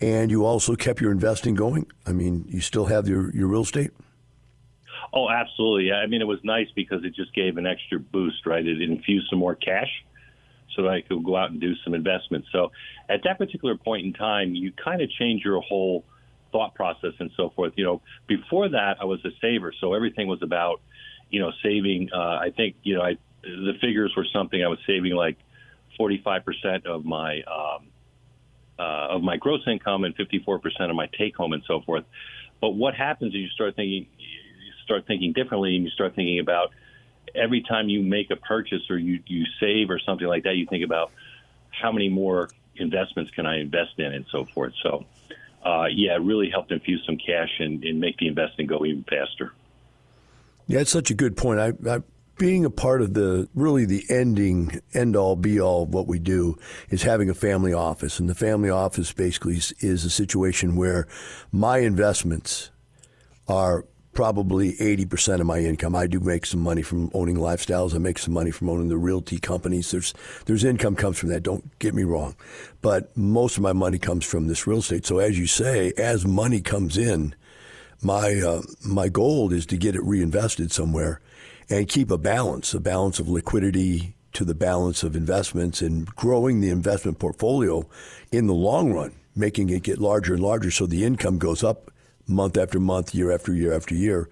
And 0.00 0.30
you 0.30 0.44
also 0.44 0.76
kept 0.76 1.00
your 1.00 1.12
investing 1.12 1.54
going. 1.54 1.86
I 2.06 2.12
mean, 2.12 2.44
you 2.48 2.60
still 2.60 2.86
have 2.86 3.06
your, 3.06 3.34
your 3.34 3.48
real 3.48 3.62
estate? 3.62 3.90
Oh, 5.12 5.28
absolutely. 5.28 5.92
I 5.92 6.06
mean, 6.06 6.20
it 6.20 6.26
was 6.26 6.38
nice 6.44 6.68
because 6.74 7.04
it 7.04 7.14
just 7.14 7.34
gave 7.34 7.56
an 7.56 7.66
extra 7.66 7.98
boost, 7.98 8.46
right? 8.46 8.64
It 8.64 8.80
infused 8.80 9.28
some 9.28 9.38
more 9.38 9.54
cash 9.54 9.88
so 10.76 10.82
that 10.82 10.90
I 10.90 11.00
could 11.02 11.24
go 11.24 11.36
out 11.36 11.50
and 11.50 11.60
do 11.60 11.74
some 11.84 11.94
investments. 11.94 12.48
So 12.52 12.70
at 13.08 13.22
that 13.24 13.38
particular 13.38 13.76
point 13.76 14.06
in 14.06 14.12
time, 14.12 14.54
you 14.54 14.72
kind 14.72 15.02
of 15.02 15.10
change 15.10 15.42
your 15.44 15.60
whole 15.60 16.04
thought 16.52 16.74
process 16.74 17.12
and 17.18 17.30
so 17.36 17.50
forth. 17.50 17.72
You 17.76 17.84
know, 17.84 18.02
before 18.26 18.68
that, 18.70 18.98
I 19.00 19.04
was 19.04 19.24
a 19.24 19.30
saver, 19.40 19.72
so 19.80 19.94
everything 19.94 20.28
was 20.28 20.42
about, 20.42 20.80
you 21.30 21.40
know, 21.40 21.52
saving. 21.62 22.10
Uh, 22.12 22.18
I 22.18 22.52
think, 22.56 22.76
you 22.82 22.96
know, 22.96 23.02
I, 23.02 23.16
the 23.42 23.74
figures 23.80 24.12
were 24.16 24.26
something 24.32 24.62
I 24.62 24.68
was 24.68 24.78
saving 24.86 25.14
like 25.14 25.36
45% 25.98 26.86
of 26.86 27.04
my 27.04 27.42
um, 27.42 27.86
uh, 28.78 29.08
of 29.14 29.22
my 29.22 29.36
gross 29.36 29.60
income 29.66 30.04
and 30.04 30.16
54% 30.16 30.62
of 30.88 30.96
my 30.96 31.06
take 31.18 31.36
home 31.36 31.52
and 31.52 31.62
so 31.66 31.82
forth. 31.82 32.04
But 32.60 32.70
what 32.70 32.94
happens 32.94 33.34
is 33.34 33.40
you 33.40 33.48
start 33.48 33.76
thinking, 33.76 34.06
you 34.18 34.72
start 34.84 35.06
thinking 35.06 35.32
differently, 35.32 35.76
and 35.76 35.84
you 35.84 35.90
start 35.90 36.14
thinking 36.14 36.38
about 36.38 36.70
every 37.34 37.62
time 37.62 37.88
you 37.88 38.02
make 38.02 38.30
a 38.30 38.36
purchase 38.36 38.90
or 38.90 38.98
you, 38.98 39.20
you 39.26 39.44
save 39.60 39.90
or 39.90 39.98
something 39.98 40.26
like 40.26 40.44
that, 40.44 40.56
you 40.56 40.66
think 40.66 40.84
about 40.84 41.12
how 41.70 41.92
many 41.92 42.08
more 42.08 42.50
investments 42.76 43.30
can 43.32 43.46
I 43.46 43.60
invest 43.60 43.98
in 43.98 44.12
and 44.12 44.24
so 44.30 44.46
forth. 44.54 44.72
So, 44.82 45.04
uh, 45.64 45.86
yeah, 45.92 46.14
it 46.14 46.22
really 46.22 46.50
helped 46.50 46.72
infuse 46.72 47.02
some 47.04 47.16
cash 47.16 47.50
and, 47.58 47.84
and, 47.84 48.00
make 48.00 48.16
the 48.18 48.28
investing 48.28 48.66
go 48.66 48.84
even 48.84 49.04
faster. 49.04 49.52
Yeah, 50.66 50.80
it's 50.80 50.90
such 50.90 51.10
a 51.10 51.14
good 51.14 51.36
point. 51.36 51.60
I, 51.60 51.72
I 51.90 52.02
being 52.40 52.64
a 52.64 52.70
part 52.70 53.02
of 53.02 53.12
the 53.12 53.46
really 53.54 53.84
the 53.84 54.02
ending 54.08 54.80
end 54.94 55.14
all 55.14 55.36
be 55.36 55.60
all 55.60 55.82
of 55.82 55.90
what 55.90 56.06
we 56.06 56.18
do 56.18 56.56
is 56.88 57.02
having 57.02 57.28
a 57.28 57.34
family 57.34 57.74
office 57.74 58.18
and 58.18 58.30
the 58.30 58.34
family 58.34 58.70
office 58.70 59.12
basically 59.12 59.58
is, 59.58 59.74
is 59.80 60.06
a 60.06 60.10
situation 60.10 60.74
where 60.74 61.06
my 61.52 61.78
investments 61.78 62.70
are 63.46 63.84
probably 64.12 64.72
80% 64.74 65.40
of 65.40 65.46
my 65.46 65.60
income. 65.60 65.94
I 65.94 66.06
do 66.06 66.20
make 66.20 66.44
some 66.44 66.60
money 66.60 66.82
from 66.82 67.10
owning 67.14 67.36
lifestyles. 67.36 67.94
I 67.94 67.98
make 67.98 68.18
some 68.18 68.34
money 68.34 68.50
from 68.50 68.68
owning 68.68 68.88
the 68.88 68.96
realty 68.96 69.38
companies. 69.38 69.90
There's 69.90 70.14
there's 70.46 70.64
income 70.64 70.96
comes 70.96 71.18
from 71.18 71.28
that. 71.30 71.42
Don't 71.42 71.78
get 71.78 71.94
me 71.94 72.02
wrong. 72.02 72.34
But 72.82 73.16
most 73.16 73.56
of 73.56 73.62
my 73.62 73.72
money 73.72 73.98
comes 73.98 74.24
from 74.24 74.48
this 74.48 74.66
real 74.66 74.78
estate. 74.78 75.06
So 75.06 75.18
as 75.18 75.38
you 75.38 75.46
say, 75.46 75.92
as 75.96 76.26
money 76.26 76.60
comes 76.60 76.98
in, 76.98 77.34
my 78.02 78.40
uh, 78.40 78.62
my 78.84 79.08
goal 79.08 79.52
is 79.52 79.66
to 79.66 79.76
get 79.76 79.94
it 79.94 80.02
reinvested 80.02 80.72
somewhere 80.72 81.20
and 81.68 81.88
keep 81.88 82.10
a 82.10 82.18
balance, 82.18 82.74
a 82.74 82.80
balance 82.80 83.20
of 83.20 83.28
liquidity 83.28 84.16
to 84.32 84.44
the 84.44 84.54
balance 84.54 85.02
of 85.02 85.16
investments 85.16 85.82
and 85.82 86.06
growing 86.06 86.60
the 86.60 86.70
investment 86.70 87.18
portfolio 87.18 87.86
in 88.32 88.46
the 88.46 88.54
long 88.54 88.92
run, 88.92 89.12
making 89.34 89.70
it 89.70 89.82
get 89.82 89.98
larger 89.98 90.34
and 90.34 90.42
larger 90.42 90.70
so 90.70 90.86
the 90.86 91.04
income 91.04 91.38
goes 91.38 91.62
up 91.62 91.89
month 92.30 92.56
after 92.56 92.80
month, 92.80 93.14
year 93.14 93.32
after 93.32 93.52
year 93.54 93.72
after 93.72 93.94
year, 93.94 94.28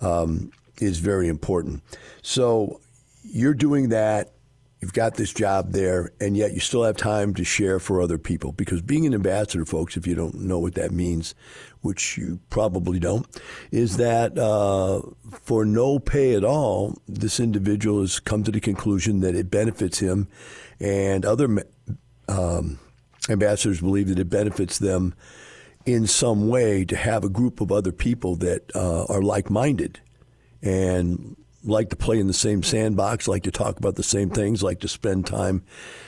um, 0.00 0.50
is 0.80 0.98
very 0.98 1.28
important. 1.28 1.82
So 2.22 2.80
you're 3.22 3.54
doing 3.54 3.90
that. 3.90 4.32
You've 4.80 4.94
got 4.94 5.16
this 5.16 5.34
job 5.34 5.72
there, 5.72 6.10
and 6.22 6.34
yet 6.34 6.54
you 6.54 6.60
still 6.60 6.84
have 6.84 6.96
time 6.96 7.34
to 7.34 7.44
share 7.44 7.78
for 7.78 8.00
other 8.00 8.16
people. 8.16 8.52
Because 8.52 8.80
being 8.80 9.04
an 9.04 9.12
ambassador, 9.12 9.66
folks, 9.66 9.94
if 9.94 10.06
you 10.06 10.14
don't 10.14 10.36
know 10.36 10.58
what 10.58 10.74
that 10.74 10.90
means, 10.90 11.34
which 11.82 12.16
you 12.16 12.40
probably 12.48 12.98
don't, 12.98 13.26
is 13.70 13.98
that 13.98 14.38
uh, 14.38 15.02
for 15.42 15.66
no 15.66 15.98
pay 15.98 16.34
at 16.34 16.44
all, 16.44 16.96
this 17.06 17.38
individual 17.38 18.00
has 18.00 18.20
come 18.20 18.42
to 18.42 18.50
the 18.50 18.60
conclusion 18.60 19.20
that 19.20 19.34
it 19.34 19.50
benefits 19.50 19.98
him, 19.98 20.28
and 20.80 21.26
other 21.26 21.62
um, 22.26 22.78
ambassadors 23.28 23.80
believe 23.80 24.08
that 24.08 24.18
it 24.18 24.30
benefits 24.30 24.78
them 24.78 25.14
in 25.92 26.06
some 26.06 26.48
way 26.48 26.84
to 26.84 26.96
have 26.96 27.24
a 27.24 27.28
group 27.28 27.60
of 27.60 27.72
other 27.72 27.92
people 27.92 28.36
that 28.36 28.70
uh, 28.74 29.04
are 29.04 29.22
like 29.22 29.50
minded 29.50 30.00
and 30.62 31.36
like 31.64 31.90
to 31.90 31.96
play 31.96 32.18
in 32.18 32.26
the 32.26 32.32
same 32.32 32.62
sandbox, 32.62 33.28
like 33.28 33.42
to 33.42 33.50
talk 33.50 33.78
about 33.78 33.96
the 33.96 34.02
same 34.02 34.30
things, 34.30 34.62
like 34.62 34.80
to 34.80 34.88
spend 34.88 35.26
time, 35.26 35.62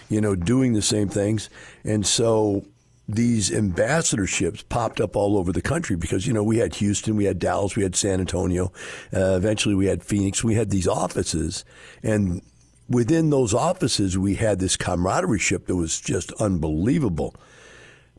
you 0.09 0.21
know, 0.21 0.35
doing 0.35 0.73
the 0.73 0.83
same 0.83 1.09
things. 1.09 1.51
And 1.85 2.07
so 2.07 2.65
these 3.09 3.51
ambassadorships 3.51 4.67
popped 4.69 5.01
up 5.01 5.17
all 5.17 5.37
over 5.37 5.53
the 5.53 5.63
country 5.63 5.97
because, 5.97 6.27
you 6.27 6.33
know, 6.33 6.43
we 6.43 6.59
had 6.59 6.75
Houston, 6.77 7.17
we 7.17 7.25
had 7.25 7.39
Dallas, 7.39 7.77
we 7.77 7.83
had 7.83 7.97
San 7.97 8.21
Antonio, 8.21 8.73
uh, 9.15 9.37
eventually 9.37 9.75
we 9.75 9.87
had 9.87 10.03
Phoenix, 10.03 10.43
we 10.43 10.55
had 10.55 10.71
these 10.71 10.89
offices. 10.89 11.65
And 12.03 12.41
within 12.89 13.31
those 13.31 13.53
offices, 13.53 14.17
we 14.17 14.37
had 14.37 14.59
this 14.59 14.77
camaraderie 14.77 15.39
ship 15.39 15.67
that 15.67 15.77
was 15.77 16.01
just 16.01 16.33
unbelievable. 16.35 17.35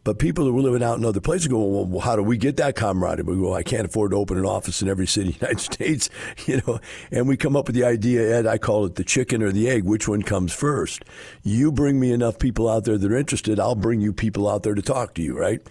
But 0.04 0.20
people 0.20 0.44
who 0.44 0.54
were 0.54 0.62
living 0.62 0.84
out 0.84 0.98
in 0.98 1.06
other 1.06 1.22
places 1.22 1.48
go, 1.48 1.64
well, 1.64 2.02
how 2.02 2.18
do 2.18 2.24
we 2.24 2.38
get 2.38 2.58
that 2.58 2.76
camaraderie? 2.76 3.24
We 3.24 3.42
go, 3.42 3.54
I 3.54 3.64
can't 3.64 3.86
afford 3.86 4.12
to 4.12 4.18
open 4.18 4.38
an 4.38 4.46
office 4.46 4.82
in 4.82 4.90
every 4.90 5.08
city 5.08 5.28
in 5.28 5.34
the 5.34 5.40
United 5.40 5.60
States, 5.74 6.10
you 6.46 6.62
know. 6.68 6.80
And 7.10 7.28
we 7.28 7.38
come 7.38 7.56
up 7.56 7.68
with 7.68 7.76
the 7.76 7.86
idea, 7.86 8.38
Ed, 8.38 8.46
I 8.46 8.58
call 8.58 8.86
it 8.86 8.96
the 8.96 9.06
chicken 9.06 9.42
or 9.42 9.52
the 9.52 9.70
egg. 9.70 9.84
Which 9.84 10.08
one 10.08 10.22
comes 10.22 10.52
first? 10.52 11.06
You 11.42 11.72
bring 11.72 12.00
me 12.00 12.12
enough 12.12 12.38
people 12.38 12.70
out 12.70 12.84
there 12.84 12.98
that 12.98 13.12
are 13.12 13.16
interested, 13.16 13.60
I'll 13.60 13.76
bring 13.76 14.02
you 14.02 14.12
people 14.12 14.50
out 14.50 14.64
there 14.64 14.76
to 14.76 14.82
talk 14.82 15.14
to 15.16 15.22
you, 15.22 15.38
right? 15.38 15.62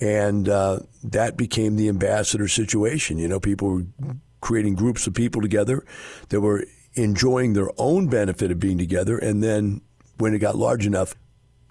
And 0.00 0.48
uh, 0.48 0.80
that 1.02 1.36
became 1.36 1.76
the 1.76 1.88
ambassador 1.88 2.46
situation. 2.46 3.18
You 3.18 3.26
know, 3.26 3.40
people 3.40 3.70
were 3.70 3.84
creating 4.40 4.76
groups 4.76 5.06
of 5.06 5.14
people 5.14 5.42
together 5.42 5.84
that 6.28 6.40
were 6.40 6.64
enjoying 6.94 7.54
their 7.54 7.70
own 7.76 8.08
benefit 8.08 8.50
of 8.50 8.60
being 8.60 8.78
together, 8.78 9.18
and 9.18 9.42
then 9.42 9.80
when 10.18 10.34
it 10.34 10.38
got 10.38 10.56
large 10.56 10.86
enough, 10.86 11.14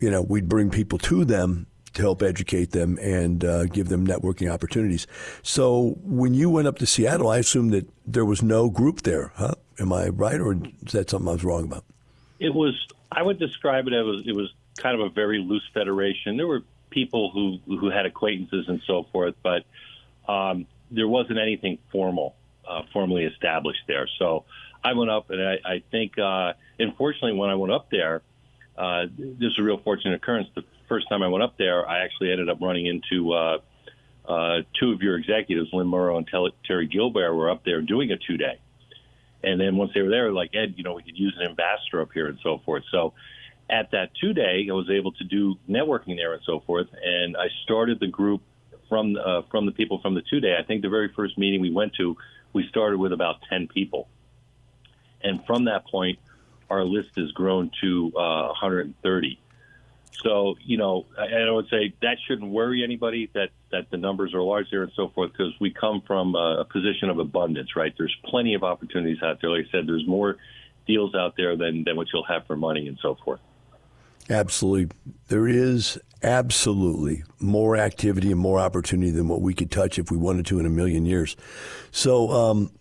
you 0.02 0.10
know, 0.10 0.22
we'd 0.22 0.50
bring 0.50 0.70
people 0.70 0.98
to 0.98 1.26
them 1.26 1.68
to 1.94 2.02
help 2.02 2.22
educate 2.22 2.72
them 2.72 2.98
and 3.02 3.44
uh, 3.44 3.66
give 3.66 3.90
them 3.90 4.06
networking 4.06 4.52
opportunities. 4.52 5.08
So 5.42 5.98
when 6.04 6.34
you 6.34 6.50
went 6.50 6.68
up 6.68 6.78
to 6.80 6.86
Seattle, 6.86 7.30
I 7.30 7.38
assumed 7.38 7.74
that 7.74 7.90
there 8.06 8.26
was 8.26 8.42
no 8.42 8.70
group 8.70 9.02
there, 9.02 9.32
huh? 9.36 9.56
Am 9.80 9.94
I 9.94 10.10
right, 10.10 10.40
or 10.40 10.54
is 10.86 10.92
that 10.92 11.10
something 11.10 11.30
I 11.30 11.34
was 11.34 11.44
wrong 11.44 11.64
about? 11.64 11.86
It 12.40 12.54
was. 12.54 12.76
I 13.12 13.24
would 13.24 13.40
describe 13.40 13.88
it 13.88 13.94
as 13.94 14.28
it 14.28 14.36
was 14.36 14.54
kind 14.78 15.00
of 15.00 15.06
a 15.06 15.10
very 15.10 15.40
loose 15.40 15.68
federation. 15.74 16.38
There 16.38 16.48
were 16.48 16.64
people 16.90 17.32
who 17.32 17.60
who 17.66 17.90
had 17.90 18.06
acquaintances 18.06 18.66
and 18.68 18.82
so 18.86 19.04
forth, 19.12 19.36
but 19.42 19.64
um, 20.28 20.68
there 20.92 21.08
wasn't 21.08 21.40
anything 21.40 21.78
formal, 21.92 22.36
uh, 22.68 22.82
formally 22.92 23.26
established 23.26 23.82
there. 23.88 24.08
So 24.18 24.46
I 24.84 24.94
went 24.94 25.12
up, 25.12 25.30
and 25.30 25.42
I, 25.42 25.60
I 25.66 25.84
think, 25.92 26.18
uh, 26.18 26.54
unfortunately, 26.78 27.34
when 27.34 27.50
I 27.50 27.56
went 27.56 27.74
up 27.74 27.90
there, 27.90 28.22
uh, 28.78 29.06
this 29.18 29.52
is 29.52 29.60
a 29.60 29.64
real 29.64 29.78
fortunate 29.78 30.16
occurrence. 30.16 30.48
The 30.56 30.64
first 30.90 31.08
time 31.08 31.24
I 31.24 31.28
went 31.28 31.44
up 31.44 31.58
there, 31.58 31.88
I 31.88 32.04
actually 32.04 32.32
ended 32.32 32.50
up 32.50 32.58
running 32.60 32.88
into 32.88 33.32
uh, 33.32 33.60
uh, 34.28 34.62
two 34.80 34.92
of 34.92 35.02
your 35.02 35.18
executives, 35.18 35.70
Lynn 35.72 35.88
Morrow 35.88 36.18
and 36.18 36.28
Terry 36.68 36.88
Gilbert, 36.88 37.34
were 37.34 37.50
up 37.50 37.64
there 37.64 37.82
doing 37.82 38.12
a 38.12 38.18
two 38.18 38.38
day. 38.38 38.60
And 39.44 39.62
then 39.62 39.78
once 39.78 39.92
they 39.94 40.02
were 40.02 40.10
there, 40.10 40.32
like 40.34 40.54
Ed, 40.54 40.74
you 40.76 40.84
know, 40.84 40.94
we 40.94 41.04
could 41.04 41.18
use 41.18 41.36
an 41.40 41.48
ambassador 41.48 42.02
up 42.02 42.10
here 42.14 42.28
and 42.28 42.38
so 42.44 42.60
forth. 42.66 42.84
So 42.92 43.14
at 43.70 43.92
that 43.92 44.12
two 44.20 44.34
day, 44.34 44.68
I 44.70 44.74
was 44.74 44.90
able 44.90 45.14
to 45.14 45.24
do 45.24 45.56
networking 45.70 46.18
there 46.18 46.34
and 46.34 46.42
so 46.46 46.60
forth. 46.60 46.88
And 47.02 47.38
I 47.38 47.48
started 47.64 48.00
the 48.00 48.08
group 48.08 48.42
from 48.90 49.16
uh, 49.16 49.44
from 49.52 49.66
the 49.66 49.72
people 49.72 50.00
from 50.02 50.16
the 50.16 50.24
two 50.30 50.40
day. 50.40 50.58
I 50.60 50.64
think 50.64 50.82
the 50.82 50.90
very 50.90 51.14
first 51.16 51.38
meeting 51.38 51.62
we 51.62 51.72
went 51.72 51.94
to, 51.96 52.18
we 52.52 52.68
started 52.68 52.98
with 52.98 53.14
about 53.14 53.38
ten 53.48 53.68
people, 53.68 54.10
and 55.22 55.46
from 55.46 55.66
that 55.66 55.86
point, 55.88 56.18
our 56.70 56.84
list 56.84 57.10
has 57.16 57.32
grown 57.32 57.72
to 57.82 58.12
uh, 58.18 58.48
130. 58.48 59.40
So, 60.24 60.56
you 60.64 60.78
know, 60.78 61.06
I, 61.18 61.48
I 61.48 61.52
would 61.52 61.70
say 61.70 61.94
that 62.02 62.18
shouldn't 62.28 62.52
worry 62.52 62.84
anybody 62.84 63.30
that, 63.34 63.50
that 63.72 63.90
the 63.90 63.98
numbers 63.98 64.34
are 64.34 64.42
large 64.42 64.68
there 64.70 64.84
and 64.84 64.92
so 64.96 65.10
forth 65.10 65.32
because 65.32 65.54
we 65.62 65.72
come 65.72 66.02
from 66.06 66.36
a, 66.36 66.62
a 66.62 66.66
position 66.66 67.10
of 67.10 67.20
abundance, 67.20 67.76
right? 67.76 67.94
There's 67.98 68.16
plenty 68.26 68.54
of 68.54 68.64
opportunities 68.64 69.24
out 69.24 69.40
there. 69.42 69.50
Like 69.50 69.68
I 69.68 69.72
said, 69.72 69.88
there's 69.88 70.08
more 70.08 70.38
deals 70.88 71.16
out 71.16 71.36
there 71.38 71.56
than, 71.56 71.84
than 71.86 71.96
what 71.96 72.08
you'll 72.12 72.26
have 72.26 72.46
for 72.48 72.56
money 72.56 72.88
and 72.88 72.98
so 73.02 73.16
forth. 73.24 73.40
Absolutely. 74.30 74.96
There 75.28 75.48
is 75.48 76.00
absolutely 76.22 77.24
more 77.40 77.78
activity 77.78 78.32
and 78.32 78.40
more 78.40 78.60
opportunity 78.60 79.12
than 79.12 79.28
what 79.28 79.42
we 79.42 79.54
could 79.54 79.72
touch 79.72 79.98
if 79.98 80.12
we 80.12 80.18
wanted 80.18 80.46
to 80.48 80.60
in 80.60 80.66
a 80.66 80.70
million 80.70 81.06
years. 81.06 81.36
So, 81.92 82.30
um, 82.30 82.72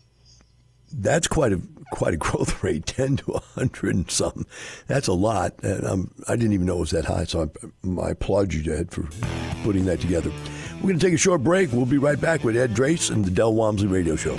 that's 0.92 1.26
quite 1.26 1.52
a 1.52 1.60
quite 1.90 2.14
a 2.14 2.16
growth 2.28 2.62
rate, 2.62 2.86
ten 2.86 3.16
to 3.18 3.40
hundred 3.54 3.94
and 3.94 4.10
something. 4.10 4.46
That's 4.86 5.08
a 5.08 5.12
lot, 5.12 5.54
and 5.62 5.84
um, 5.84 6.14
I 6.28 6.36
didn't 6.36 6.52
even 6.52 6.66
know 6.66 6.76
it 6.76 6.80
was 6.80 6.90
that 6.90 7.06
high. 7.06 7.24
So 7.24 7.50
I, 7.84 8.02
I 8.02 8.10
applaud 8.10 8.52
you, 8.52 8.72
Ed, 8.72 8.90
for 8.90 9.08
putting 9.64 9.84
that 9.86 10.00
together. 10.00 10.30
We're 10.76 10.88
going 10.88 10.98
to 10.98 11.06
take 11.06 11.14
a 11.14 11.18
short 11.18 11.42
break. 11.42 11.72
We'll 11.72 11.86
be 11.86 11.98
right 11.98 12.20
back 12.20 12.44
with 12.44 12.56
Ed 12.56 12.70
Drace 12.70 13.10
and 13.10 13.24
the 13.24 13.32
Del 13.32 13.52
Walmsley 13.52 13.88
Radio 13.88 14.14
Show. 14.14 14.36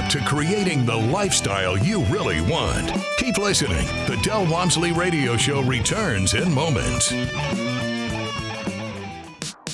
Roadmap 0.00 0.10
to 0.10 0.20
creating 0.20 0.86
the 0.86 0.96
lifestyle 0.96 1.78
you 1.78 2.02
really 2.04 2.40
want. 2.42 2.92
Keep 3.16 3.38
listening. 3.38 3.86
The 4.06 4.18
Del 4.22 4.46
Walmsley 4.50 4.92
Radio 4.92 5.36
Show 5.36 5.62
returns 5.62 6.34
in 6.34 6.52
moments. 6.52 7.12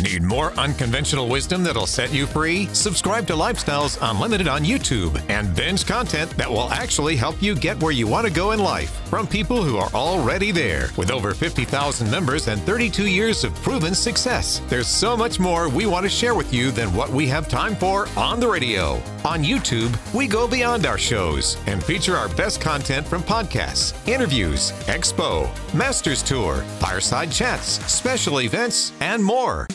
Need 0.01 0.23
more 0.23 0.53
unconventional 0.53 1.29
wisdom 1.29 1.63
that'll 1.63 1.87
set 1.87 2.13
you 2.13 2.27
free? 2.27 2.67
Subscribe 2.73 3.27
to 3.27 3.33
Lifestyles 3.33 3.99
Unlimited 4.03 4.47
on 4.47 4.63
YouTube 4.63 5.21
and 5.29 5.55
binge 5.57 5.87
content 5.87 6.31
that 6.37 6.51
will 6.51 6.71
actually 6.71 7.17
help 7.17 7.43
you 7.43 7.57
get 7.57 7.81
where 7.83 7.93
you 7.93 8.07
want 8.07 8.27
to 8.27 8.33
go 8.33 8.53
in 8.53 8.61
life 8.61 9.06
from 9.07 9.27
people 9.27 9.63
who 9.63 9.77
are 9.77 9.91
already 9.95 10.51
there. 10.51 10.91
With 10.97 11.11
over 11.11 11.33
50,000 11.33 12.11
members 12.11 12.49
and 12.49 12.61
32 12.63 13.07
years 13.07 13.45
of 13.45 13.55
proven 13.63 13.95
success, 13.95 14.61
there's 14.69 14.87
so 14.87 15.17
much 15.17 15.39
more 15.39 15.69
we 15.69 15.87
want 15.87 16.05
to 16.05 16.11
share 16.11 16.35
with 16.35 16.53
you 16.53 16.71
than 16.71 16.95
what 16.95 17.11
we 17.11 17.27
have 17.29 17.49
time 17.49 17.77
for 17.77 18.09
on 18.17 18.41
the 18.41 18.49
radio. 18.49 18.95
On 19.25 19.43
YouTube, 19.43 19.97
we 20.15 20.27
go 20.27 20.47
beyond 20.47 20.87
our 20.87 20.99
shows 20.99 21.57
and 21.67 21.83
feature 21.83 22.17
our 22.17 22.29
best 22.31 22.61
content 22.61 23.07
from 23.07 23.23
podcasts, 23.23 23.95
interviews, 24.09 24.73
expo, 24.87 25.49
Masters 25.75 26.23
Tour, 26.23 26.63
fireside 26.79 27.31
chats, 27.33 27.81
special 27.93 28.41
events, 28.43 28.93
and 29.01 29.23
more. 29.23 29.67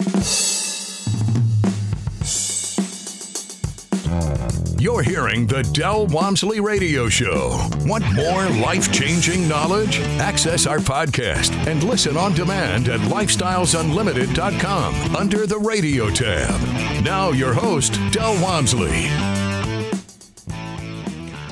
You're 4.81 5.03
hearing 5.03 5.45
the 5.45 5.61
Del 5.61 6.07
Walmsley 6.07 6.59
Radio 6.59 7.07
Show. 7.07 7.69
Want 7.81 8.03
more 8.15 8.49
life 8.49 8.91
changing 8.91 9.47
knowledge? 9.47 9.99
Access 10.17 10.65
our 10.65 10.79
podcast 10.79 11.51
and 11.67 11.83
listen 11.83 12.17
on 12.17 12.33
demand 12.33 12.89
at 12.89 12.99
lifestylesunlimited.com 13.01 15.15
under 15.15 15.45
the 15.45 15.59
radio 15.59 16.09
tab. 16.09 16.59
Now, 17.03 17.29
your 17.29 17.53
host, 17.53 17.99
Del 18.09 18.33
Walmsley. 18.41 19.05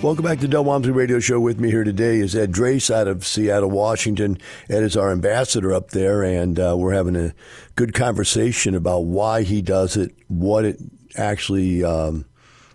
Welcome 0.02 0.26
back 0.26 0.40
to 0.40 0.48
Del 0.48 0.64
Walmsley 0.64 0.94
Radio 0.94 1.20
Show. 1.20 1.40
With 1.40 1.60
me 1.60 1.70
here 1.70 1.84
today 1.84 2.18
is 2.18 2.36
Ed 2.36 2.52
Drace 2.52 2.90
out 2.90 3.08
of 3.08 3.28
Seattle, 3.28 3.70
Washington. 3.70 4.40
Ed 4.72 4.82
is 4.82 4.98
our 4.98 5.12
ambassador 5.12 5.72
up 5.72 5.92
there, 5.92 6.24
and 6.24 6.60
uh, 6.60 6.76
we're 6.76 6.96
having 6.96 7.16
a 7.16 7.36
good 7.76 7.94
conversation 7.94 8.74
about 8.74 9.02
why 9.02 9.44
he 9.44 9.62
does 9.62 9.98
it, 9.98 10.16
what 10.30 10.66
it 10.66 10.80
actually 11.16 11.84
um, 11.84 12.26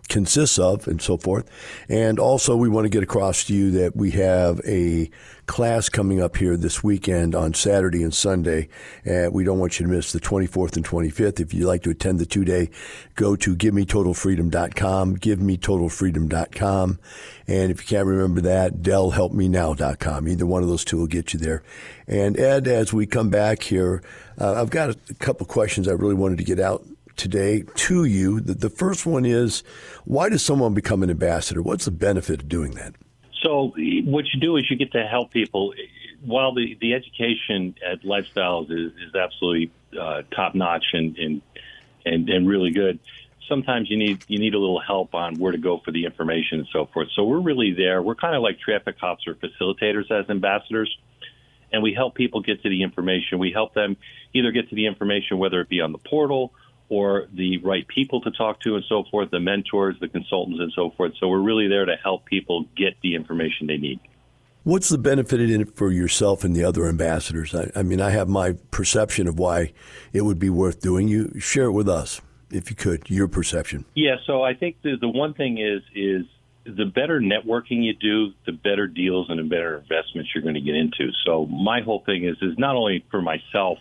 consists 0.09 0.59
of 0.59 0.87
and 0.87 1.01
so 1.01 1.17
forth. 1.17 1.49
And 1.89 2.19
also, 2.19 2.57
we 2.57 2.69
want 2.69 2.85
to 2.85 2.91
get 2.91 3.03
across 3.03 3.45
to 3.45 3.55
you 3.55 3.71
that 3.73 3.97
we 3.97 4.13
have 4.13 4.61
a 4.67 5.11
class 5.47 5.89
coming 5.89 6.23
up 6.23 6.37
here 6.37 6.57
this 6.57 6.83
weekend 6.83 7.35
on 7.35 7.53
Saturday 7.55 8.03
and 8.03 8.15
Sunday. 8.15 8.69
And 9.05 9.33
we 9.33 9.45
don't 9.45 9.59
want 9.59 9.79
you 9.79 9.87
to 9.87 9.93
miss 9.93 10.13
the 10.13 10.21
24th 10.21 10.77
and 10.77 10.85
25th. 10.85 11.41
If 11.41 11.53
you'd 11.53 11.67
like 11.67 11.83
to 11.83 11.91
attend 11.91 12.19
the 12.19 12.27
two 12.27 12.45
day, 12.45 12.71
go 13.15 13.37
to 13.37 13.55
givemetotalfreedom.com, 13.55 15.17
givemetotalfreedom.com. 15.19 16.99
And 17.47 17.71
if 17.71 17.81
you 17.81 17.97
can't 17.97 18.07
remember 18.07 18.40
that, 18.43 18.77
DelHelpMeNow.com. 18.83 20.29
Either 20.29 20.47
one 20.47 20.62
of 20.62 20.69
those 20.69 20.85
two 20.85 20.99
will 20.99 21.07
get 21.07 21.35
you 21.35 21.40
there. 21.40 21.62
And 22.07 22.38
Ed, 22.38 22.67
as 22.67 22.93
we 22.93 23.07
come 23.07 23.29
back 23.31 23.62
here, 23.62 24.03
uh, 24.38 24.61
I've 24.61 24.71
got 24.71 24.90
a 24.90 25.14
couple 25.14 25.47
questions 25.47 25.88
I 25.88 25.93
really 25.93 26.14
wanted 26.14 26.38
to 26.38 26.45
get 26.45 26.59
out 26.59 26.85
today 27.16 27.64
to 27.74 28.05
you. 28.05 28.40
The, 28.40 28.55
the 28.55 28.70
first 28.70 29.07
one 29.07 29.24
is 29.24 29.62
why 30.05 30.29
does 30.29 30.44
someone 30.44 30.74
become 30.74 31.03
an 31.03 31.11
ambassador? 31.11 31.62
What's 31.62 31.85
the 31.85 31.90
benefit 31.90 32.42
of 32.42 32.48
doing 32.48 32.72
that? 32.72 32.94
So 33.42 33.72
what 34.05 34.24
you 34.33 34.40
do 34.40 34.57
is 34.57 34.70
you 34.70 34.77
get 34.77 34.92
to 34.92 35.07
help 35.07 35.31
people. 35.31 35.74
While 36.24 36.55
the, 36.55 36.77
the 36.81 36.94
education 36.94 37.74
at 37.87 38.03
Lifestyles 38.03 38.70
is, 38.70 38.92
is 38.92 39.14
absolutely 39.14 39.70
uh, 40.00 40.22
top 40.35 40.55
notch 40.55 40.85
and, 40.92 41.16
and 41.18 41.42
and 42.07 42.29
and 42.29 42.48
really 42.48 42.70
good, 42.70 42.98
sometimes 43.48 43.90
you 43.90 43.96
need 43.96 44.24
you 44.29 44.38
need 44.38 44.55
a 44.55 44.59
little 44.59 44.81
help 44.81 45.14
on 45.14 45.37
where 45.37 45.53
to 45.53 45.59
go 45.59 45.81
for 45.85 45.90
the 45.90 46.05
information 46.05 46.59
and 46.61 46.68
so 46.72 46.87
forth. 46.92 47.09
So 47.14 47.24
we're 47.24 47.40
really 47.40 47.72
there. 47.72 48.03
We're 48.03 48.14
kind 48.14 48.35
of 48.35 48.42
like 48.42 48.59
traffic 48.59 48.98
cops 48.98 49.27
or 49.27 49.35
facilitators 49.35 50.11
as 50.11 50.29
ambassadors, 50.31 50.94
and 51.72 51.83
we 51.83 51.92
help 51.94 52.14
people 52.14 52.40
get 52.40 52.62
to 52.62 52.68
the 52.68 52.83
information. 52.83 53.38
We 53.38 53.53
help 53.53 53.74
them 53.74 53.96
either 54.33 54.50
get 54.50 54.68
to 54.70 54.74
the 54.74 54.87
information, 54.87 55.38
whether 55.38 55.61
it 55.61 55.68
be 55.68 55.81
on 55.81 55.92
the 55.92 55.98
portal 55.98 56.53
or 56.94 57.26
the 57.35 57.59
right 57.59 57.87
people 57.88 58.20
to 58.20 58.30
talk 58.30 58.61
to 58.61 58.76
and 58.76 58.85
so 58.88 59.02
forth, 59.11 59.30
the 59.33 59.40
mentors, 59.40 59.96
the 60.00 60.07
consultants, 60.07 60.61
and 60.61 60.72
so 60.76 60.90
forth. 60.96 61.12
So 61.18 61.28
we're 61.28 61.42
really 61.42 61.66
there 61.66 61.85
to 61.85 61.96
help 62.00 62.24
people 62.24 62.66
get 62.76 62.94
the 63.02 63.16
information 63.16 63.66
they 63.66 63.78
need. 63.78 63.98
What's 64.62 64.88
the 64.88 64.98
benefit 64.98 65.40
in 65.40 65.61
it 65.61 65.74
for 65.74 65.90
yourself 65.90 66.44
and 66.44 66.54
the 66.54 66.62
other 66.62 66.87
ambassadors? 66.87 67.52
I, 67.52 67.70
I, 67.74 67.83
mean, 67.83 68.00
I 68.00 68.11
have 68.11 68.28
my 68.28 68.52
perception 68.70 69.26
of 69.26 69.38
why 69.40 69.72
it 70.12 70.22
would 70.22 70.38
be 70.38 70.50
worth 70.50 70.80
doing. 70.80 71.09
You 71.09 71.38
share 71.40 71.64
it 71.64 71.72
with 71.72 71.88
us, 71.88 72.20
if 72.50 72.70
you 72.70 72.76
could, 72.76 73.11
your 73.11 73.26
perception. 73.26 73.85
Yeah. 73.94 74.16
So 74.24 74.42
I 74.42 74.54
think 74.54 74.76
the 74.83 74.96
the 74.98 75.09
one 75.09 75.35
thing 75.35 75.59
is 75.59 75.83
is 75.94 76.24
the 76.64 76.87
better 76.87 77.20
networking 77.20 77.85
you 77.85 77.94
do, 77.94 78.33
the 78.46 78.52
better 78.52 78.87
deals 78.87 79.28
and 79.28 79.38
the 79.38 79.44
better 79.44 79.78
investments 79.78 80.30
you're 80.35 80.42
going 80.42 80.54
to 80.54 80.62
get 80.62 80.76
into. 80.76 81.11
So 81.26 81.44
my 81.46 81.83
whole 81.83 82.02
thing 82.07 82.24
is 82.24 82.37
is 82.40 82.57
not 82.57 82.76
only 82.76 83.04
for 83.11 83.20
myself 83.20 83.78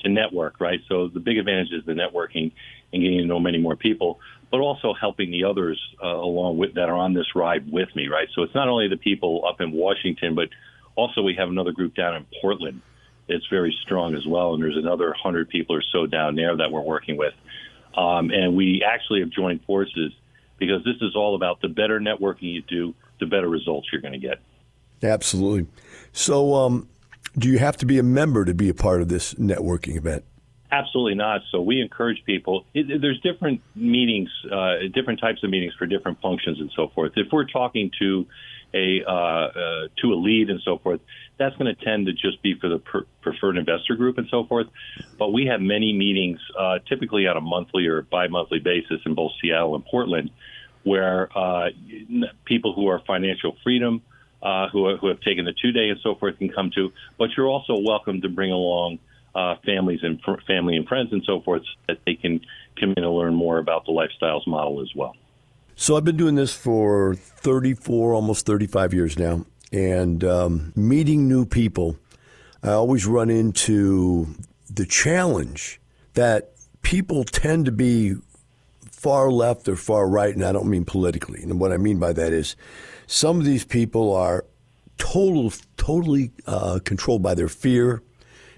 to 0.00 0.08
network, 0.08 0.60
right? 0.60 0.80
So 0.88 1.08
the 1.08 1.20
big 1.20 1.38
advantage 1.38 1.72
is 1.72 1.84
the 1.84 1.92
networking 1.92 2.52
and 2.92 3.02
getting 3.02 3.18
to 3.18 3.24
know 3.24 3.40
many 3.40 3.58
more 3.58 3.76
people, 3.76 4.20
but 4.50 4.60
also 4.60 4.94
helping 4.94 5.30
the 5.30 5.44
others 5.44 5.80
uh, 6.02 6.06
along 6.06 6.58
with 6.58 6.74
that 6.74 6.88
are 6.88 6.96
on 6.96 7.14
this 7.14 7.34
ride 7.34 7.70
with 7.70 7.88
me, 7.96 8.08
right? 8.08 8.28
So 8.34 8.42
it's 8.42 8.54
not 8.54 8.68
only 8.68 8.88
the 8.88 8.96
people 8.96 9.44
up 9.46 9.60
in 9.60 9.72
Washington, 9.72 10.34
but 10.34 10.48
also 10.94 11.22
we 11.22 11.34
have 11.34 11.48
another 11.48 11.72
group 11.72 11.94
down 11.94 12.16
in 12.16 12.26
Portland. 12.40 12.82
It's 13.28 13.46
very 13.48 13.76
strong 13.82 14.14
as 14.14 14.24
well, 14.26 14.54
and 14.54 14.62
there's 14.62 14.76
another 14.76 15.12
hundred 15.12 15.48
people 15.48 15.74
or 15.74 15.82
so 15.92 16.06
down 16.06 16.36
there 16.36 16.56
that 16.56 16.70
we're 16.70 16.80
working 16.80 17.16
with, 17.16 17.34
um, 17.96 18.30
and 18.30 18.54
we 18.54 18.84
actually 18.86 19.20
have 19.20 19.30
joined 19.30 19.64
forces 19.64 20.12
because 20.58 20.84
this 20.84 20.96
is 21.00 21.16
all 21.16 21.34
about 21.34 21.60
the 21.60 21.68
better 21.68 21.98
networking 21.98 22.54
you 22.54 22.62
do, 22.62 22.94
the 23.18 23.26
better 23.26 23.48
results 23.48 23.88
you're 23.92 24.00
going 24.00 24.12
to 24.12 24.18
get. 24.18 24.38
Absolutely. 25.02 25.66
So, 26.12 26.54
um, 26.54 26.88
do 27.38 27.48
you 27.48 27.58
have 27.58 27.76
to 27.78 27.86
be 27.86 27.98
a 27.98 28.02
member 28.02 28.44
to 28.44 28.54
be 28.54 28.68
a 28.68 28.74
part 28.74 29.02
of 29.02 29.08
this 29.08 29.34
networking 29.34 29.96
event? 29.96 30.24
Absolutely 30.72 31.14
not. 31.14 31.42
So 31.52 31.60
we 31.60 31.80
encourage 31.80 32.24
people. 32.24 32.64
It, 32.74 33.00
there's 33.00 33.20
different 33.20 33.60
meetings, 33.74 34.30
uh, 34.50 34.88
different 34.92 35.20
types 35.20 35.44
of 35.44 35.50
meetings 35.50 35.74
for 35.78 35.86
different 35.86 36.20
functions 36.20 36.58
and 36.60 36.70
so 36.74 36.88
forth. 36.94 37.12
If 37.16 37.28
we're 37.32 37.46
talking 37.46 37.90
to 38.00 38.26
a 38.74 39.02
uh, 39.06 39.12
uh, 39.12 39.88
to 40.02 40.12
a 40.12 40.16
lead 40.16 40.50
and 40.50 40.60
so 40.64 40.78
forth, 40.78 41.00
that's 41.38 41.54
going 41.56 41.72
to 41.72 41.84
tend 41.84 42.06
to 42.06 42.12
just 42.12 42.42
be 42.42 42.58
for 42.60 42.68
the 42.68 42.78
per- 42.78 43.06
preferred 43.22 43.58
investor 43.58 43.94
group 43.94 44.18
and 44.18 44.26
so 44.28 44.44
forth. 44.44 44.66
But 45.18 45.32
we 45.32 45.46
have 45.46 45.60
many 45.60 45.92
meetings, 45.92 46.40
uh, 46.58 46.80
typically 46.88 47.28
on 47.28 47.36
a 47.36 47.40
monthly 47.40 47.86
or 47.86 48.02
bi-monthly 48.02 48.58
basis 48.58 49.00
in 49.06 49.14
both 49.14 49.32
Seattle 49.40 49.76
and 49.76 49.84
Portland, 49.84 50.30
where 50.82 51.28
uh, 51.36 51.68
people 52.44 52.74
who 52.74 52.88
are 52.88 53.00
financial 53.06 53.56
freedom 53.62 54.02
uh, 54.42 54.68
who, 54.68 54.96
who 54.96 55.08
have 55.08 55.20
taken 55.20 55.44
the 55.44 55.54
two 55.60 55.72
day 55.72 55.88
and 55.88 55.98
so 56.02 56.14
forth 56.14 56.38
can 56.38 56.48
come 56.48 56.70
to. 56.74 56.92
But 57.18 57.30
you're 57.36 57.48
also 57.48 57.78
welcome 57.78 58.20
to 58.22 58.28
bring 58.28 58.52
along 58.52 58.98
uh, 59.34 59.56
families 59.64 60.00
and 60.02 60.20
fr- 60.22 60.40
family 60.46 60.76
and 60.76 60.86
friends 60.88 61.12
and 61.12 61.22
so 61.24 61.40
forth 61.40 61.62
so 61.62 61.68
that 61.88 61.98
they 62.06 62.14
can 62.14 62.40
come 62.80 62.94
in 62.96 63.04
and 63.04 63.12
learn 63.12 63.34
more 63.34 63.58
about 63.58 63.84
the 63.84 63.92
lifestyles 63.92 64.46
model 64.46 64.80
as 64.80 64.90
well. 64.94 65.14
So 65.74 65.96
I've 65.96 66.04
been 66.04 66.16
doing 66.16 66.36
this 66.36 66.54
for 66.54 67.14
34, 67.14 68.14
almost 68.14 68.46
35 68.46 68.94
years 68.94 69.18
now, 69.18 69.44
and 69.70 70.24
um, 70.24 70.72
meeting 70.74 71.28
new 71.28 71.44
people, 71.44 71.98
I 72.62 72.70
always 72.70 73.04
run 73.04 73.28
into 73.28 74.34
the 74.70 74.86
challenge 74.86 75.78
that 76.14 76.52
people 76.80 77.24
tend 77.24 77.66
to 77.66 77.72
be 77.72 78.14
far 78.90 79.30
left 79.30 79.68
or 79.68 79.76
far 79.76 80.08
right, 80.08 80.34
and 80.34 80.44
I 80.44 80.52
don't 80.52 80.68
mean 80.68 80.86
politically. 80.86 81.42
And 81.42 81.60
what 81.60 81.72
I 81.72 81.76
mean 81.76 81.98
by 81.98 82.14
that 82.14 82.32
is 82.32 82.56
some 83.06 83.38
of 83.38 83.44
these 83.44 83.64
people 83.64 84.14
are 84.14 84.44
total, 84.98 85.52
totally 85.76 86.32
uh, 86.46 86.80
controlled 86.84 87.22
by 87.22 87.34
their 87.34 87.48
fear 87.48 88.02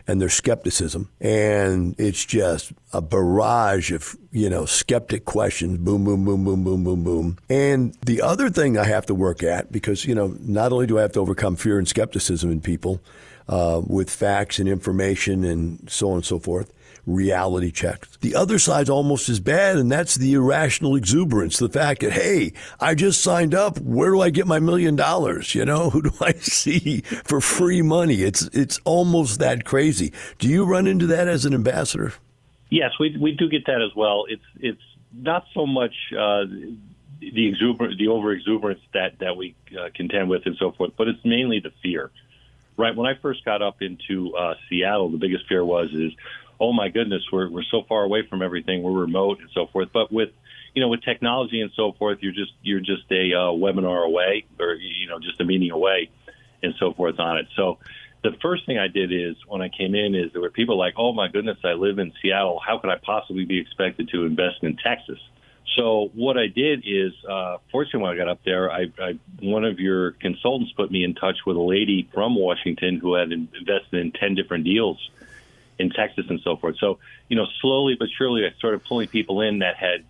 and 0.06 0.22
their 0.22 0.30
skepticism. 0.30 1.10
And 1.20 1.94
it's 1.98 2.24
just 2.24 2.72
a 2.94 3.02
barrage 3.02 3.92
of, 3.92 4.16
you 4.32 4.48
know, 4.48 4.64
skeptic 4.64 5.26
questions. 5.26 5.76
Boom, 5.78 6.04
boom, 6.04 6.24
boom, 6.24 6.44
boom, 6.44 6.64
boom, 6.64 6.82
boom, 6.82 7.04
boom. 7.04 7.38
And 7.50 7.94
the 8.06 8.22
other 8.22 8.48
thing 8.48 8.78
I 8.78 8.84
have 8.84 9.04
to 9.06 9.14
work 9.14 9.42
at, 9.42 9.70
because, 9.70 10.06
you 10.06 10.14
know, 10.14 10.34
not 10.40 10.72
only 10.72 10.86
do 10.86 10.98
I 10.98 11.02
have 11.02 11.12
to 11.12 11.20
overcome 11.20 11.56
fear 11.56 11.78
and 11.78 11.86
skepticism 11.86 12.50
in 12.50 12.62
people 12.62 13.02
uh, 13.48 13.82
with 13.86 14.08
facts 14.08 14.58
and 14.58 14.68
information 14.68 15.44
and 15.44 15.90
so 15.90 16.10
on 16.10 16.16
and 16.16 16.24
so 16.24 16.38
forth, 16.38 16.72
reality 17.08 17.70
checks. 17.70 18.16
The 18.20 18.34
other 18.34 18.58
side's 18.58 18.90
almost 18.90 19.28
as 19.28 19.40
bad, 19.40 19.76
and 19.76 19.90
that's 19.90 20.14
the 20.14 20.34
irrational 20.34 20.94
exuberance. 20.94 21.58
The 21.58 21.68
fact 21.68 22.02
that, 22.02 22.12
hey, 22.12 22.52
I 22.80 22.94
just 22.94 23.20
signed 23.20 23.54
up. 23.54 23.78
Where 23.78 24.10
do 24.10 24.20
I 24.20 24.30
get 24.30 24.46
my 24.46 24.60
million 24.60 24.96
dollars? 24.96 25.54
You 25.54 25.64
know, 25.64 25.90
who 25.90 26.02
do 26.02 26.12
I 26.20 26.32
see 26.32 27.00
for 27.00 27.40
free 27.40 27.82
money? 27.82 28.22
It's 28.22 28.42
it's 28.48 28.78
almost 28.84 29.38
that 29.40 29.64
crazy. 29.64 30.12
Do 30.38 30.48
you 30.48 30.64
run 30.64 30.86
into 30.86 31.06
that 31.08 31.28
as 31.28 31.44
an 31.44 31.54
ambassador? 31.54 32.12
Yes, 32.70 32.92
we 33.00 33.16
we 33.18 33.32
do 33.32 33.48
get 33.48 33.66
that 33.66 33.82
as 33.82 33.94
well. 33.96 34.26
It's 34.28 34.44
it's 34.60 34.82
not 35.12 35.46
so 35.54 35.66
much 35.66 35.94
uh, 36.12 36.44
the 37.20 37.48
exuberance, 37.48 37.96
the 37.98 38.08
over 38.08 38.32
exuberance 38.32 38.80
that 38.92 39.18
that 39.20 39.36
we 39.36 39.54
uh, 39.78 39.88
contend 39.94 40.28
with, 40.28 40.46
and 40.46 40.56
so 40.56 40.72
forth, 40.72 40.92
but 40.96 41.08
it's 41.08 41.24
mainly 41.24 41.60
the 41.60 41.72
fear. 41.82 42.10
Right 42.76 42.94
when 42.94 43.06
I 43.06 43.14
first 43.20 43.44
got 43.44 43.60
up 43.60 43.82
into 43.82 44.36
uh, 44.36 44.54
Seattle, 44.68 45.10
the 45.10 45.18
biggest 45.18 45.48
fear 45.48 45.64
was 45.64 45.92
is 45.92 46.12
oh 46.60 46.72
my 46.72 46.88
goodness, 46.88 47.22
we're 47.32 47.48
we're 47.50 47.62
so 47.70 47.82
far 47.88 48.02
away 48.02 48.26
from 48.28 48.42
everything, 48.42 48.82
we're 48.82 48.92
remote 48.92 49.40
and 49.40 49.48
so 49.52 49.66
forth. 49.66 49.88
But 49.92 50.12
with 50.12 50.30
you 50.74 50.82
know, 50.82 50.88
with 50.88 51.02
technology 51.02 51.60
and 51.60 51.70
so 51.74 51.92
forth, 51.92 52.18
you're 52.20 52.32
just 52.32 52.52
you're 52.62 52.80
just 52.80 53.10
a 53.10 53.32
uh, 53.32 53.52
webinar 53.52 54.06
away, 54.06 54.44
or 54.58 54.74
you 54.74 55.08
know, 55.08 55.18
just 55.18 55.40
a 55.40 55.44
meeting 55.44 55.70
away, 55.70 56.10
and 56.62 56.74
so 56.78 56.92
forth 56.92 57.18
on 57.18 57.38
it. 57.38 57.46
So, 57.56 57.78
the 58.22 58.32
first 58.42 58.66
thing 58.66 58.78
I 58.78 58.88
did 58.88 59.12
is 59.12 59.36
when 59.46 59.62
I 59.62 59.68
came 59.68 59.94
in 59.94 60.14
is 60.14 60.32
there 60.32 60.42
were 60.42 60.50
people 60.50 60.78
like, 60.78 60.94
oh 60.96 61.12
my 61.12 61.28
goodness, 61.28 61.58
I 61.64 61.72
live 61.72 61.98
in 61.98 62.12
Seattle. 62.20 62.60
How 62.64 62.78
could 62.78 62.90
I 62.90 62.96
possibly 62.96 63.44
be 63.44 63.60
expected 63.60 64.08
to 64.10 64.24
invest 64.24 64.62
in 64.62 64.76
Texas? 64.76 65.18
So 65.76 66.10
what 66.14 66.36
I 66.36 66.48
did 66.48 66.82
is, 66.86 67.12
uh, 67.28 67.58
fortunately, 67.70 68.02
when 68.02 68.12
I 68.14 68.16
got 68.16 68.28
up 68.28 68.40
there, 68.44 68.72
I, 68.72 68.86
I 69.00 69.18
one 69.40 69.64
of 69.64 69.78
your 69.78 70.12
consultants 70.12 70.72
put 70.72 70.90
me 70.90 71.04
in 71.04 71.14
touch 71.14 71.36
with 71.46 71.56
a 71.56 71.62
lady 71.62 72.08
from 72.12 72.34
Washington 72.34 72.98
who 72.98 73.14
had 73.14 73.30
invested 73.32 73.94
in 74.00 74.12
ten 74.12 74.34
different 74.34 74.64
deals 74.64 74.98
in 75.78 75.90
Texas 75.90 76.26
and 76.28 76.40
so 76.42 76.56
forth. 76.56 76.76
So, 76.78 76.98
you 77.28 77.36
know, 77.36 77.46
slowly 77.60 77.96
but 77.98 78.08
surely, 78.16 78.44
I 78.44 78.56
started 78.58 78.84
pulling 78.84 79.08
people 79.08 79.40
in 79.40 79.60
that 79.60 79.76
had 79.76 80.04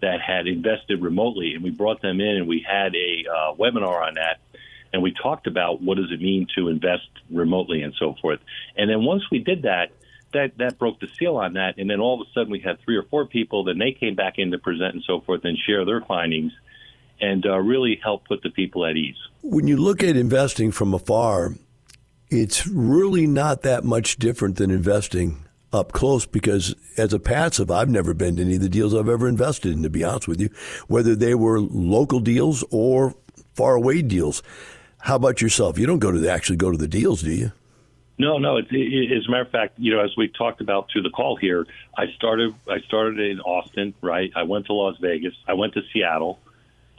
that 0.00 0.20
had 0.20 0.46
invested 0.46 1.02
remotely, 1.02 1.54
and 1.54 1.62
we 1.62 1.70
brought 1.70 2.00
them 2.00 2.20
in, 2.20 2.36
and 2.36 2.48
we 2.48 2.64
had 2.66 2.94
a 2.94 3.24
uh, 3.30 3.54
webinar 3.54 4.06
on 4.06 4.14
that, 4.14 4.40
and 4.92 5.02
we 5.02 5.12
talked 5.12 5.46
about 5.46 5.82
what 5.82 5.98
does 5.98 6.10
it 6.10 6.20
mean 6.20 6.46
to 6.56 6.68
invest 6.68 7.08
remotely 7.30 7.82
and 7.82 7.94
so 7.98 8.14
forth. 8.20 8.40
And 8.76 8.88
then 8.88 9.04
once 9.04 9.24
we 9.30 9.40
did 9.40 9.62
that, 9.62 9.92
that 10.32 10.56
that 10.58 10.78
broke 10.78 11.00
the 11.00 11.08
seal 11.18 11.36
on 11.36 11.54
that, 11.54 11.74
and 11.78 11.90
then 11.90 12.00
all 12.00 12.20
of 12.20 12.26
a 12.26 12.30
sudden 12.32 12.50
we 12.50 12.60
had 12.60 12.80
three 12.80 12.96
or 12.96 13.02
four 13.02 13.26
people. 13.26 13.64
Then 13.64 13.78
they 13.78 13.92
came 13.92 14.14
back 14.14 14.34
in 14.38 14.50
to 14.52 14.58
present 14.58 14.94
and 14.94 15.02
so 15.06 15.20
forth 15.20 15.44
and 15.44 15.58
share 15.58 15.84
their 15.84 16.00
findings, 16.00 16.52
and 17.20 17.44
uh, 17.44 17.58
really 17.58 18.00
help 18.02 18.26
put 18.26 18.42
the 18.42 18.50
people 18.50 18.86
at 18.86 18.96
ease. 18.96 19.16
When 19.42 19.66
you 19.66 19.76
look 19.76 20.02
at 20.02 20.16
investing 20.16 20.70
from 20.70 20.94
afar, 20.94 21.54
it's 22.30 22.66
really 22.66 23.26
not 23.26 23.62
that 23.62 23.84
much 23.84 24.16
different 24.16 24.56
than 24.56 24.70
investing 24.70 25.44
up 25.72 25.92
close 25.92 26.26
because 26.26 26.74
as 26.96 27.12
a 27.12 27.18
passive, 27.18 27.70
I've 27.70 27.88
never 27.88 28.14
been 28.14 28.36
to 28.36 28.42
any 28.42 28.56
of 28.56 28.62
the 28.62 28.68
deals 28.68 28.94
I've 28.94 29.08
ever 29.08 29.28
invested 29.28 29.72
in, 29.72 29.82
to 29.82 29.90
be 29.90 30.04
honest 30.04 30.28
with 30.28 30.40
you, 30.40 30.48
whether 30.88 31.14
they 31.14 31.34
were 31.34 31.60
local 31.60 32.20
deals 32.20 32.64
or 32.70 33.14
far 33.54 33.74
away 33.74 34.02
deals. 34.02 34.42
How 34.98 35.16
about 35.16 35.40
yourself? 35.40 35.78
You 35.78 35.86
don't 35.86 35.98
go 35.98 36.10
to 36.10 36.18
the, 36.18 36.30
actually 36.30 36.56
go 36.56 36.70
to 36.70 36.78
the 36.78 36.88
deals, 36.88 37.22
do 37.22 37.32
you? 37.32 37.52
No, 38.18 38.38
no. 38.38 38.58
It, 38.58 38.66
it, 38.70 39.16
as 39.16 39.26
a 39.26 39.30
matter 39.30 39.44
of 39.44 39.50
fact, 39.50 39.78
you 39.78 39.94
know, 39.94 40.04
as 40.04 40.10
we 40.16 40.28
talked 40.28 40.60
about 40.60 40.90
through 40.92 41.02
the 41.02 41.10
call 41.10 41.36
here, 41.36 41.66
I 41.96 42.12
started. 42.16 42.54
I 42.68 42.80
started 42.80 43.18
in 43.18 43.40
Austin, 43.40 43.94
right? 44.02 44.30
I 44.36 44.42
went 44.42 44.66
to 44.66 44.74
Las 44.74 44.96
Vegas. 45.00 45.32
I 45.48 45.54
went 45.54 45.72
to 45.72 45.80
Seattle, 45.90 46.38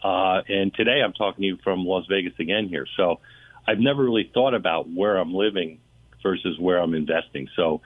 uh, 0.03 0.41
and 0.49 0.73
today 0.73 0.99
I'm 1.05 1.13
talking 1.13 1.43
to 1.43 1.45
you 1.45 1.57
from 1.63 1.85
Las 1.85 2.07
Vegas 2.07 2.33
again 2.39 2.67
here. 2.69 2.87
So 2.97 3.19
I've 3.67 3.80
never 3.80 4.04
really 4.04 4.30
thought 4.34 4.54
about 4.54 4.89
where 4.89 5.17
I'm 5.17 5.34
living 5.34 5.80
versus 6.24 6.58
where 6.60 6.78
I'm 6.78 6.93
investing. 6.93 7.47
So, 7.56 7.82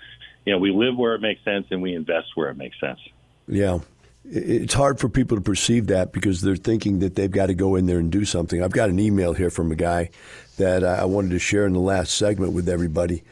you 0.45 0.53
know, 0.53 0.59
we 0.59 0.71
live 0.71 0.97
where 0.97 1.15
it 1.15 1.21
makes 1.21 1.43
sense 1.43 1.67
and 1.71 1.81
we 1.81 1.93
invest 1.93 2.27
where 2.35 2.49
it 2.49 2.57
makes 2.57 2.79
sense. 2.79 2.99
Yeah. 3.47 3.79
It's 4.27 4.73
hard 4.73 4.99
for 4.99 5.07
people 5.07 5.37
to 5.37 5.41
perceive 5.41 5.87
that 5.87 6.11
because 6.11 6.41
they're 6.41 6.55
thinking 6.55 6.99
that 6.99 7.15
they've 7.15 7.29
got 7.29 7.47
to 7.47 7.53
go 7.53 7.75
in 7.75 7.85
there 7.85 7.99
and 7.99 8.11
do 8.11 8.25
something. 8.25 8.63
I've 8.63 8.71
got 8.71 8.89
an 8.89 8.99
email 8.99 9.33
here 9.33 9.51
from 9.51 9.71
a 9.71 9.75
guy 9.75 10.09
that 10.57 10.83
I 10.83 11.05
wanted 11.05 11.29
to 11.31 11.39
share 11.39 11.65
in 11.67 11.73
the 11.73 11.79
last 11.79 12.15
segment 12.15 12.53
with 12.53 12.67
everybody. 12.67 13.23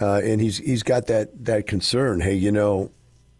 Uh, 0.00 0.20
and 0.22 0.40
he's 0.40 0.58
he's 0.58 0.82
got 0.82 1.06
that 1.06 1.44
that 1.44 1.66
concern. 1.66 2.20
Hey, 2.20 2.34
you 2.34 2.52
know, 2.52 2.90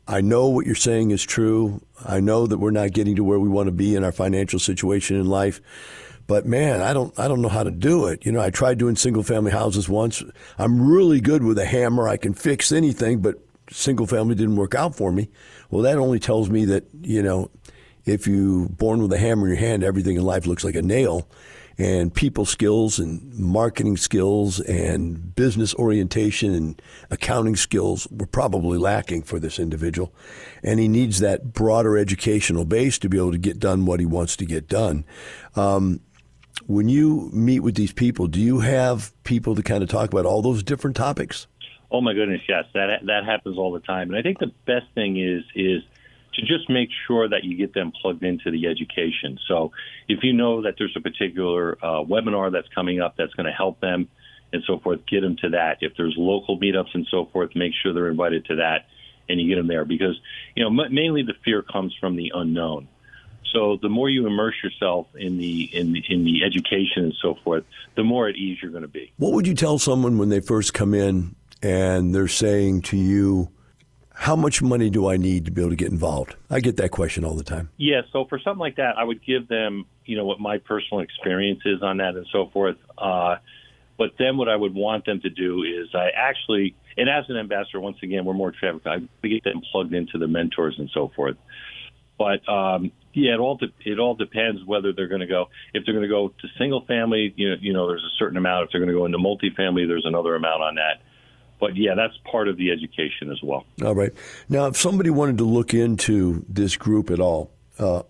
I 0.07 0.21
know 0.21 0.49
what 0.49 0.67
you're 0.67 0.75
saying 0.75 1.11
is 1.11 1.23
true. 1.23 1.81
I 2.05 2.21
know 2.21 2.47
that 2.47 2.59
we're 2.59 2.71
not 2.71 2.93
getting 2.93 3.17
to 3.17 3.25
where 3.25 3.39
we 3.39 3.49
want 3.49 3.67
to 3.69 3.73
be 3.73 3.95
in 3.95 4.05
our 4.05 4.13
financial 4.13 4.59
situation 4.59 5.17
in 5.17 5.27
life. 5.27 5.61
But 6.33 6.47
man, 6.47 6.81
I 6.81 6.95
don't 6.95 7.13
I 7.19 7.29
don't 7.29 7.43
know 7.43 7.51
how 7.51 7.63
to 7.63 7.71
do 7.71 8.07
it. 8.07 8.25
You 8.25 8.33
know, 8.33 8.41
I 8.41 8.49
tried 8.49 8.79
doing 8.79 8.97
single 8.97 9.23
family 9.23 9.51
houses 9.51 9.87
once. 9.87 10.23
I'm 10.57 10.91
really 10.91 11.21
good 11.21 11.43
with 11.45 11.59
a 11.59 11.67
hammer. 11.67 12.09
I 12.09 12.17
can 12.17 12.33
fix 12.33 12.73
anything, 12.73 13.21
but 13.21 13.35
single 13.71 14.07
family 14.07 14.35
didn't 14.35 14.57
work 14.57 14.75
out 14.75 14.97
for 14.97 15.13
me. 15.13 15.29
Well, 15.69 15.83
that 15.83 15.99
only 15.99 16.19
tells 16.19 16.49
me 16.49 16.65
that, 16.65 16.85
you 17.03 17.23
know, 17.23 17.51
if 18.07 18.27
you 18.27 18.71
born 18.71 19.03
with 19.03 19.13
a 19.13 19.19
hammer 19.19 19.43
in 19.47 19.51
your 19.51 19.61
hand, 19.61 19.85
everything 19.85 20.17
in 20.17 20.23
life 20.23 20.47
looks 20.47 20.65
like 20.65 20.75
a 20.75 20.81
nail. 20.81 21.29
And 21.77 22.15
people 22.15 22.47
skills 22.47 22.99
and 22.99 23.35
marketing 23.39 23.99
skills 23.99 24.59
and 24.61 25.35
business 25.35 25.75
orientation 25.75 26.55
and 26.55 26.81
accounting 27.11 27.57
skills 27.57 28.09
were 28.11 28.27
probably 28.27 28.79
lacking 28.79 29.25
for 29.25 29.39
this 29.39 29.59
individual. 29.59 30.15
And 30.63 30.81
he 30.81 30.89
needs 30.89 31.19
that 31.19 31.53
broader 31.53 31.99
educational 31.99 32.65
base 32.65 32.99
to 33.01 33.11
be 33.11 33.19
able 33.19 33.33
to 33.33 33.39
get 33.39 33.59
done 33.59 33.85
what 33.85 34.01
he 34.01 34.07
wants 34.07 34.35
to 34.37 34.47
get 34.47 34.67
done. 34.67 35.05
Um, 35.57 36.01
when 36.67 36.89
you 36.89 37.31
meet 37.33 37.61
with 37.61 37.75
these 37.75 37.93
people, 37.93 38.27
do 38.27 38.41
you 38.41 38.61
have 38.61 39.13
people 39.25 39.55
to 39.55 39.63
kind 39.63 39.83
of 39.83 39.89
talk 39.89 40.13
about 40.13 40.27
all 40.27 40.43
those 40.43 40.63
different 40.63 40.97
topics? 40.97 41.47
Oh 41.91 42.01
my 42.01 42.15
goodness, 42.15 42.41
yes, 42.49 42.65
that 42.75 43.01
that 43.07 43.25
happens 43.25 43.59
all 43.59 43.73
the 43.73 43.81
time. 43.81 44.09
And 44.09 44.17
I 44.17 44.23
think 44.23 44.39
the 44.39 44.53
best 44.67 44.87
thing 44.95 45.19
is 45.19 45.45
is 45.55 45.83
to 46.35 46.41
just 46.41 46.71
make 46.71 46.89
sure 47.07 47.29
that 47.29 47.45
you 47.45 47.57
get 47.57 47.75
them 47.75 47.93
plugged 48.01 48.23
into 48.23 48.51
the 48.51 48.67
education. 48.67 49.39
So 49.47 49.73
if 50.09 50.21
you 50.23 50.33
know 50.33 50.63
that 50.63 50.77
there's 50.79 50.95
a 50.97 51.01
particular 51.01 51.77
uh, 51.83 52.03
webinar 52.03 52.51
that's 52.51 52.69
coming 52.75 53.01
up 53.01 53.17
that's 53.19 53.35
going 53.35 53.47
to 53.47 53.53
help 53.53 53.81
them 53.81 54.09
and 54.55 54.63
so 54.67 54.79
forth, 54.79 55.01
get 55.07 55.21
them 55.21 55.37
to 55.43 55.51
that. 55.51 55.79
If 55.81 55.93
there's 55.97 56.15
local 56.17 56.59
meetups 56.59 56.95
and 56.95 57.07
so 57.11 57.27
forth, 57.33 57.51
make 57.55 57.73
sure 57.83 57.93
they're 57.93 58.09
invited 58.09 58.47
to 58.47 58.57
that 58.57 58.87
and 59.29 59.41
you 59.41 59.49
get 59.49 59.57
them 59.57 59.69
there 59.69 59.85
because 59.85 60.19
you 60.55 60.63
know 60.63 60.71
mainly 60.71 61.23
the 61.23 61.35
fear 61.45 61.63
comes 61.63 61.95
from 62.01 62.17
the 62.17 62.33
unknown. 62.35 62.89
So 63.53 63.79
the 63.81 63.89
more 63.89 64.09
you 64.09 64.27
immerse 64.27 64.55
yourself 64.63 65.07
in 65.15 65.39
the 65.39 65.69
in 65.73 65.93
the, 65.93 66.03
in 66.09 66.25
the 66.25 66.45
education 66.45 67.05
and 67.05 67.15
so 67.21 67.37
forth, 67.45 67.65
the 67.95 68.05
more 68.05 68.29
at 68.29 68.37
ease 68.37 68.59
you're 68.63 68.71
going 68.71 68.83
to 68.83 68.89
be. 68.89 69.13
What 69.19 69.33
would 69.33 69.47
you 69.47 69.55
tell 69.55 69.79
someone 69.79 70.19
when 70.19 70.31
they 70.31 70.41
first 70.41 70.75
come 70.75 70.95
in 70.95 71.37
and 71.63 72.15
they're 72.15 72.29
saying 72.29 72.83
to 72.83 72.97
you, 72.97 73.51
"How 74.15 74.37
much 74.37 74.63
money 74.63 74.91
do 74.91 75.09
I 75.09 75.17
need 75.17 75.45
to 75.45 75.51
be 75.51 75.61
able 75.61 75.71
to 75.71 75.77
get 75.77 75.91
involved?" 75.91 76.37
I 76.51 76.61
get 76.61 76.77
that 76.79 76.91
question 76.91 77.25
all 77.25 77.35
the 77.35 77.45
time. 77.45 77.69
Yeah, 77.77 78.03
so 78.13 78.25
for 78.25 78.39
something 78.39 78.61
like 78.61 78.77
that, 78.77 78.97
I 78.97 79.05
would 79.05 79.25
give 79.25 79.49
them, 79.49 79.87
you 80.07 80.17
know, 80.17 80.25
what 80.25 80.41
my 80.41 80.59
personal 80.59 81.01
experience 81.01 81.61
is 81.65 81.83
on 81.83 81.99
that 81.99 82.17
and 82.17 82.27
so 82.33 82.49
forth. 82.53 82.77
Uh, 82.97 83.37
but 83.99 84.13
then 84.19 84.37
what 84.37 84.49
I 84.49 84.57
would 84.57 84.75
want 84.75 85.05
them 85.05 85.21
to 85.21 85.31
do 85.31 85.63
is 85.63 85.95
I 85.95 86.09
actually, 86.17 86.75
and 86.97 87.09
as 87.09 87.25
an 87.29 87.37
ambassador, 87.37 87.81
once 87.81 87.99
again, 88.03 88.25
we're 88.25 88.35
more 88.35 88.51
traffic. 88.51 88.83
I 88.87 88.99
get 89.27 89.45
them 89.45 89.63
plugged 89.71 89.95
into 89.95 90.19
the 90.19 90.27
mentors 90.27 90.77
and 90.79 90.91
so 90.93 91.13
forth. 91.15 91.37
But 92.23 92.49
um, 92.49 92.93
yeah, 93.15 93.35
it 93.35 93.41
all 93.41 93.57
de- 93.57 93.75
it 93.85 93.99
all 93.99 94.15
depends 94.15 94.65
whether 94.65 94.93
they're 94.93 95.09
going 95.09 95.23
to 95.23 95.27
go. 95.27 95.47
If 95.75 95.85
they're 95.85 95.95
going 95.95 96.09
to 96.09 96.15
go 96.15 96.29
to 96.29 96.49
single 96.57 96.85
family, 96.87 97.35
you 97.37 97.51
know, 97.51 97.57
you 97.61 97.73
know, 97.73 97.89
there's 97.89 98.05
a 98.05 98.15
certain 98.17 98.37
amount. 98.37 98.67
If 98.67 98.71
they're 98.71 98.81
going 98.81 98.93
to 98.93 98.95
go 98.95 99.07
into 99.07 99.19
multifamily, 99.19 99.89
there's 99.89 100.07
another 100.07 100.37
amount 100.37 100.63
on 100.63 100.77
that. 100.77 101.03
But 101.59 101.77
yeah, 101.77 101.95
that's 101.97 102.15
part 102.31 102.47
of 102.47 102.57
the 102.57 102.71
education 102.71 103.33
as 103.33 103.41
well. 103.43 103.65
All 103.85 103.97
right. 103.97 104.13
Now, 104.49 104.67
if 104.67 104.77
somebody 104.77 105.11
wanted 105.11 105.39
to 105.39 105.45
look 105.45 105.75
into 105.75 106.45
this 106.49 106.77
group 106.77 107.11
at 107.11 107.19
all, 107.19 107.51
uh, 107.79 108.03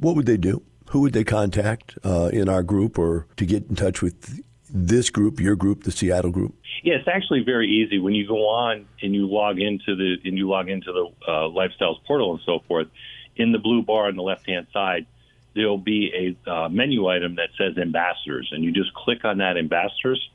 what 0.00 0.16
would 0.16 0.26
they 0.26 0.36
do? 0.36 0.62
Who 0.90 1.00
would 1.02 1.12
they 1.12 1.24
contact 1.24 1.96
uh, 2.04 2.30
in 2.32 2.48
our 2.48 2.64
group 2.64 2.98
or 2.98 3.28
to 3.36 3.46
get 3.46 3.68
in 3.68 3.76
touch 3.76 4.02
with 4.02 4.42
this 4.68 5.10
group, 5.10 5.38
your 5.38 5.54
group, 5.54 5.84
the 5.84 5.92
Seattle 5.92 6.32
group? 6.32 6.54
Yeah, 6.82 6.94
it's 6.94 7.08
actually 7.08 7.44
very 7.44 7.68
easy. 7.68 7.98
When 7.98 8.14
you 8.14 8.26
go 8.26 8.48
on 8.48 8.86
and 9.00 9.14
you 9.14 9.26
log 9.26 9.60
into 9.60 9.94
the 9.96 10.16
and 10.24 10.36
you 10.36 10.48
log 10.48 10.68
into 10.68 10.92
the 10.92 11.06
uh, 11.26 11.48
lifestyles 11.48 12.02
portal 12.04 12.32
and 12.32 12.40
so 12.44 12.58
forth, 12.66 12.88
in 13.36 13.52
the 13.52 13.58
blue 13.58 13.82
bar 13.82 14.06
on 14.06 14.16
the 14.16 14.22
left 14.22 14.46
hand 14.46 14.66
side, 14.72 15.06
there'll 15.54 15.78
be 15.78 16.36
a 16.46 16.50
uh, 16.50 16.68
menu 16.68 17.06
item 17.08 17.36
that 17.36 17.50
says 17.56 17.78
ambassadors, 17.78 18.50
and 18.52 18.64
you 18.64 18.72
just 18.72 18.92
click 18.94 19.24
on 19.24 19.38
that 19.38 19.56
ambassadors 19.56 20.30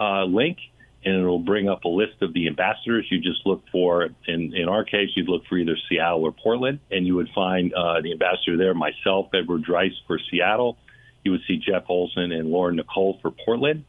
uh, 0.00 0.24
link, 0.24 0.58
and 1.04 1.14
it'll 1.14 1.38
bring 1.38 1.68
up 1.68 1.84
a 1.84 1.88
list 1.88 2.22
of 2.22 2.32
the 2.32 2.48
ambassadors. 2.48 3.06
You 3.10 3.20
just 3.20 3.46
look 3.46 3.62
for, 3.70 4.08
in, 4.26 4.54
in 4.54 4.68
our 4.68 4.84
case, 4.84 5.10
you'd 5.14 5.28
look 5.28 5.46
for 5.46 5.56
either 5.56 5.76
Seattle 5.88 6.22
or 6.22 6.32
Portland, 6.32 6.80
and 6.90 7.06
you 7.06 7.14
would 7.16 7.28
find 7.34 7.72
uh, 7.72 8.00
the 8.00 8.12
ambassador 8.12 8.56
there, 8.56 8.74
myself, 8.74 9.28
Edward 9.32 9.62
Dries 9.62 9.92
for 10.06 10.18
Seattle. 10.30 10.76
You 11.24 11.32
would 11.32 11.42
see 11.46 11.58
Jeff 11.58 11.84
Olson 11.88 12.32
and 12.32 12.50
Lauren 12.50 12.76
Nicole 12.76 13.18
for 13.22 13.30
Portland. 13.30 13.84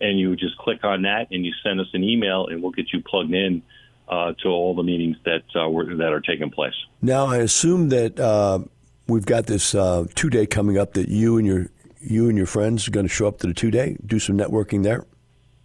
and 0.00 0.18
you 0.18 0.30
would 0.30 0.38
just 0.38 0.56
click 0.58 0.84
on 0.84 1.02
that 1.02 1.28
and 1.30 1.44
you 1.44 1.52
send 1.62 1.80
us 1.80 1.88
an 1.92 2.04
email, 2.04 2.46
and 2.46 2.62
we'll 2.62 2.72
get 2.72 2.92
you 2.92 3.02
plugged 3.02 3.32
in 3.32 3.62
uh, 4.08 4.32
to 4.42 4.48
all 4.48 4.74
the 4.74 4.82
meetings 4.82 5.16
that 5.24 5.44
uh, 5.54 5.68
were, 5.68 5.94
that 5.96 6.12
are 6.12 6.20
taking 6.20 6.50
place. 6.50 6.74
Now, 7.02 7.26
I 7.26 7.38
assume 7.38 7.90
that 7.90 8.18
uh, 8.18 8.60
we've 9.06 9.26
got 9.26 9.46
this 9.46 9.74
uh, 9.74 10.06
two 10.14 10.30
day 10.30 10.46
coming 10.46 10.78
up 10.78 10.94
that 10.94 11.08
you 11.08 11.38
and 11.38 11.46
your 11.46 11.66
you 12.00 12.28
and 12.28 12.38
your 12.38 12.46
friends 12.46 12.86
are 12.86 12.92
going 12.92 13.06
to 13.06 13.12
show 13.12 13.26
up 13.26 13.38
to 13.38 13.46
the 13.48 13.54
two 13.54 13.70
day, 13.70 13.96
do 14.06 14.18
some 14.18 14.38
networking 14.38 14.84
there. 14.84 15.04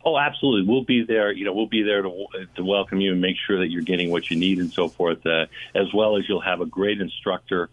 Oh, 0.05 0.17
absolutely. 0.17 0.69
We'll 0.69 0.83
be 0.83 1.05
there. 1.05 1.31
You 1.31 1.45
know, 1.45 1.53
we'll 1.53 1.67
be 1.67 1.83
there 1.83 2.01
to, 2.01 2.25
to 2.55 2.63
welcome 2.63 2.99
you 2.99 3.11
and 3.11 3.21
make 3.21 3.37
sure 3.47 3.59
that 3.59 3.69
you're 3.69 3.83
getting 3.83 4.11
what 4.11 4.29
you 4.29 4.37
need 4.37 4.57
and 4.57 4.71
so 4.71 4.89
forth. 4.89 5.25
Uh, 5.25 5.45
as 5.75 5.93
well 5.93 6.17
as 6.17 6.27
you'll 6.27 6.41
have 6.41 6.59
a 6.59 6.65
great 6.65 6.99
instructor 6.99 7.69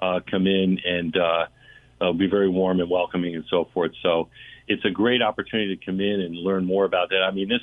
uh, 0.00 0.20
come 0.28 0.46
in 0.46 0.80
and 0.84 1.16
uh, 1.16 1.46
uh, 2.00 2.12
be 2.12 2.26
very 2.26 2.48
warm 2.48 2.80
and 2.80 2.90
welcoming 2.90 3.36
and 3.36 3.44
so 3.48 3.66
forth. 3.72 3.92
So 4.02 4.28
it's 4.66 4.84
a 4.84 4.90
great 4.90 5.22
opportunity 5.22 5.76
to 5.76 5.84
come 5.84 6.00
in 6.00 6.20
and 6.20 6.34
learn 6.34 6.64
more 6.64 6.84
about 6.84 7.10
that. 7.10 7.22
I 7.22 7.30
mean, 7.30 7.48
this 7.48 7.62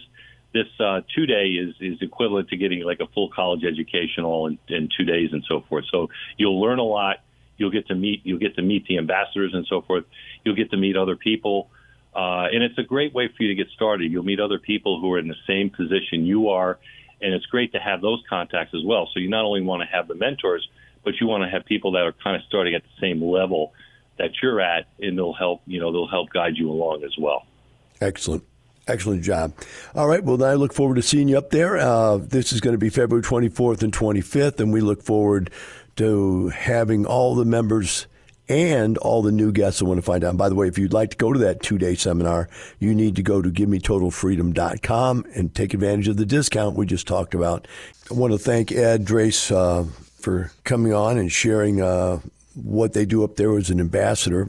this 0.56 0.68
uh, 0.80 1.02
two 1.14 1.26
day 1.26 1.48
is 1.48 1.76
is 1.82 2.02
equivalent 2.02 2.48
to 2.50 2.58
getting 2.58 2.82
like 2.84 3.02
a 3.02 3.08
full 3.08 3.30
college 3.30 3.66
education 3.66 4.24
all 4.24 4.48
in, 4.48 4.58
in 4.70 4.90
two 4.98 5.04
days 5.04 5.30
and 5.34 5.44
so 5.48 5.64
forth. 5.68 5.84
So 5.92 6.08
you'll 6.38 6.62
learn 6.62 6.80
a 6.80 6.84
lot. 6.84 7.18
You'll 7.58 7.72
get 7.72 7.88
to 7.88 7.96
meet 7.96 8.22
you'll 8.24 8.40
get 8.40 8.56
to 8.56 8.62
meet 8.62 8.88
the 8.88 8.98
ambassadors 8.98 9.54
and 9.54 9.68
so 9.70 9.82
forth. 9.82 10.06
You'll 10.46 10.56
get 10.56 10.72
to 10.72 10.78
meet 10.78 10.96
other 10.96 11.18
people. 11.18 11.70
Uh, 12.16 12.48
and 12.54 12.64
it's 12.64 12.78
a 12.78 12.84
great 12.84 13.14
way 13.14 13.28
for 13.28 13.44
you 13.44 13.50
to 13.50 13.56
get 13.56 13.68
started. 13.76 14.10
You'll 14.10 14.24
meet 14.24 14.40
other 14.40 14.58
people 14.58 15.02
who 15.02 15.12
are 15.12 15.20
in 15.20 15.28
the 15.28 15.36
same 15.46 15.70
position 15.70 16.26
you 16.26 16.48
are, 16.48 16.80
and 17.22 17.34
it's 17.34 17.46
great 17.48 17.74
to 17.74 17.80
have 17.80 18.00
those 18.00 18.24
contacts 18.30 18.74
as 18.74 18.82
well. 18.86 19.10
So 19.14 19.20
you 19.20 19.30
not 19.30 19.44
only 19.44 19.62
want 19.62 19.82
to 19.82 19.88
have 19.94 20.08
the 20.08 20.16
mentors, 20.16 20.66
but 21.04 21.16
you 21.20 21.28
want 21.28 21.44
to 21.44 21.50
have 21.50 21.66
people 21.66 21.92
that 21.92 22.04
are 22.04 22.14
kind 22.24 22.38
of 22.38 22.44
starting 22.48 22.74
at 22.74 22.84
the 22.84 23.02
same 23.02 23.22
level 23.22 23.74
that 24.18 24.32
you're 24.42 24.62
at, 24.62 24.88
and 25.02 25.18
they'll 25.18 25.34
help 25.34 25.62
you 25.68 25.82
know 25.82 25.92
they'll 25.92 26.08
help 26.08 26.30
guide 26.30 26.54
you 26.56 26.72
along 26.72 27.04
as 27.04 27.16
well. 27.20 27.46
Excellent. 28.00 28.46
Excellent 28.88 29.24
job. 29.24 29.54
All 29.96 30.08
right. 30.08 30.24
Well, 30.24 30.44
I 30.44 30.54
look 30.54 30.74
forward 30.74 30.96
to 30.96 31.02
seeing 31.02 31.28
you 31.28 31.38
up 31.38 31.50
there. 31.50 31.78
Uh, 31.78 32.18
this 32.18 32.54
is 32.54 32.62
going 32.62 32.76
to 32.76 32.78
be 32.78 32.90
February 32.90 33.24
24th 33.24 33.82
and 33.82 33.92
25th, 33.92 34.60
and 34.60 34.72
we 34.72 34.82
look 34.82 35.02
forward 35.02 35.50
to 35.96 36.50
having 36.50 37.06
all 37.06 37.34
the 37.36 37.46
members 37.46 38.06
and 38.48 38.98
all 39.00 39.24
the 39.24 39.32
new 39.32 39.52
guests 39.52 39.82
I 39.82 39.86
want 39.86 39.98
to 39.98 40.04
find 40.04 40.24
out. 40.24 40.30
And 40.30 40.38
by 40.38 40.50
the 40.50 40.56
way, 40.56 40.68
if 40.68 40.78
you'd 40.78 40.94
like 40.94 41.12
to 41.12 41.18
go 41.18 41.34
to 41.34 41.40
that 41.40 41.64
two 41.64 41.78
day 41.78 41.96
seminar, 41.96 42.48
you 42.80 42.94
need 42.94 43.16
to 43.16 43.24
go 43.24 43.42
to 43.42 43.50
givemetotalfreedom.com 43.50 45.26
and 45.34 45.56
take 45.56 45.74
advantage 45.74 46.08
of 46.08 46.18
the 46.18 46.26
discount 46.26 46.76
we 46.76 46.86
just 46.86 47.08
talked 47.08 47.34
about. 47.34 47.68
I 48.12 48.14
want 48.14 48.34
to 48.34 48.40
thank 48.40 48.72
Ed 48.72 49.06
Drace 49.06 49.52
uh, 49.52 49.90
for 50.20 50.52
coming 50.64 50.94
on 50.94 51.18
and 51.18 51.32
sharing 51.32 51.82
uh, 51.82 52.20
what 52.54 52.94
they 52.94 53.06
do 53.06 53.24
up 53.24 53.36
there 53.36 53.58
as 53.58 53.70
an 53.72 53.80
ambassador. 53.80 54.48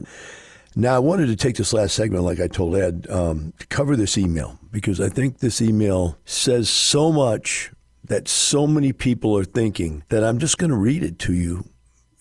Now, 0.79 0.95
I 0.95 0.99
wanted 0.99 1.25
to 1.25 1.35
take 1.35 1.55
this 1.55 1.73
last 1.73 1.95
segment, 1.95 2.23
like 2.23 2.39
I 2.39 2.47
told 2.47 2.75
Ed, 2.75 3.07
um, 3.09 3.51
to 3.57 3.65
cover 3.65 3.95
this 3.95 4.15
email 4.15 4.59
because 4.71 5.01
I 5.01 5.09
think 5.09 5.39
this 5.39 5.59
email 5.59 6.19
says 6.23 6.69
so 6.69 7.11
much 7.11 7.71
that 8.03 8.27
so 8.27 8.67
many 8.67 8.93
people 8.93 9.35
are 9.35 9.43
thinking 9.43 10.03
that 10.09 10.23
I'm 10.23 10.37
just 10.37 10.59
going 10.59 10.69
to 10.69 10.77
read 10.77 11.01
it 11.01 11.17
to 11.19 11.33
you 11.33 11.67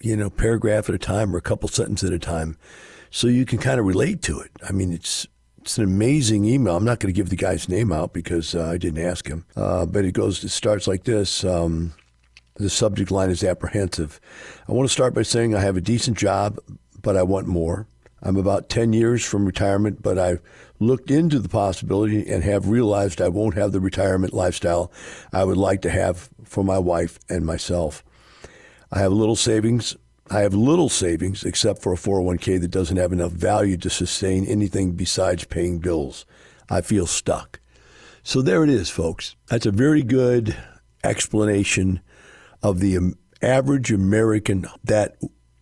you 0.01 0.17
know, 0.17 0.31
paragraph 0.31 0.89
at 0.89 0.95
a 0.95 0.99
time 0.99 1.35
or 1.35 1.39
a 1.39 1.43
couple 1.43 1.69
sentences 1.69 2.09
at 2.09 2.15
a 2.15 2.19
time, 2.19 2.57
so 3.11 3.27
you 3.27 3.45
can 3.45 3.59
kind 3.59 3.81
of 3.81 3.87
relate 3.87 4.23
to 4.23 4.39
it. 4.41 4.51
I 4.67 4.73
mean, 4.73 4.93
it's 4.93 5.27
it's 5.61 5.79
an 5.79 5.85
amazing 5.85 6.45
email. 6.45 6.77
I'm 6.77 6.85
not 6.85 7.01
going 7.01 7.13
to 7.13 7.17
give 7.17 7.29
the 7.29 7.37
guy's 7.37 7.69
name 7.69 7.93
out 7.93 8.13
because 8.13 8.55
uh, 8.55 8.67
I 8.67 8.79
didn't 8.79 9.05
ask 9.05 9.27
him, 9.27 9.45
uh, 9.57 9.87
but 9.87 10.05
it 10.05 10.13
goes. 10.13 10.45
It 10.45 10.51
starts 10.51 10.87
like 10.87 11.05
this. 11.05 11.45
Um, 11.45 11.95
the 12.55 12.71
subject 12.71 13.11
line 13.11 13.31
is 13.31 13.45
apprehensive. 13.45 14.21
I 14.69 14.73
want 14.73 14.89
to 14.89 14.93
start 14.93 15.15
by 15.15 15.23
saying 15.23 15.55
I 15.55 15.61
have 15.61 15.77
a 15.77 15.81
decent 15.81 16.17
job, 16.17 16.59
but 17.03 17.17
I 17.17 17.23
want 17.23 17.47
more. 17.47 17.87
I'm 18.23 18.37
about 18.37 18.69
10 18.69 18.93
years 18.93 19.25
from 19.25 19.45
retirement, 19.45 20.03
but 20.03 20.19
I've 20.19 20.41
looked 20.79 21.11
into 21.11 21.39
the 21.39 21.49
possibility 21.49 22.29
and 22.31 22.43
have 22.43 22.69
realized 22.69 23.21
I 23.21 23.29
won't 23.29 23.55
have 23.55 23.73
the 23.73 23.81
retirement 23.81 24.33
lifestyle 24.33 24.91
I 25.33 25.45
would 25.45 25.57
like 25.57 25.83
to 25.83 25.91
have 25.91 26.29
for 26.45 26.65
my 26.65 26.79
wife 26.79 27.19
and 27.29 27.45
myself. 27.45 28.05
I 28.91 29.01
have 29.01 29.13
little 29.13 29.37
savings. 29.37 29.97
I 30.31 30.41
have 30.41 30.55
little 30.55 30.89
savings 30.89 31.45
except 31.45 31.83
for 31.83 31.93
a 31.93 31.97
401k 31.97 32.61
that 32.61 32.71
doesn't 32.71 32.97
have 32.97 33.13
enough 33.13 33.33
value 33.33 33.77
to 33.79 33.91
sustain 33.91 34.45
anything 34.47 34.93
besides 34.93 35.45
paying 35.45 35.79
bills. 35.79 36.25
I 36.69 36.81
feel 36.81 37.07
stuck. 37.07 37.61
So 38.23 38.43
there 38.43 38.65
it 38.65 38.71
is, 38.71 38.91
folks. 38.91 39.37
That's 39.49 39.67
a 39.67 39.71
very 39.71 40.03
good 40.03 40.57
explanation 41.05 42.01
of 42.63 42.81
the 42.81 43.15
average 43.41 43.93
American 43.93 44.67
that 44.83 45.17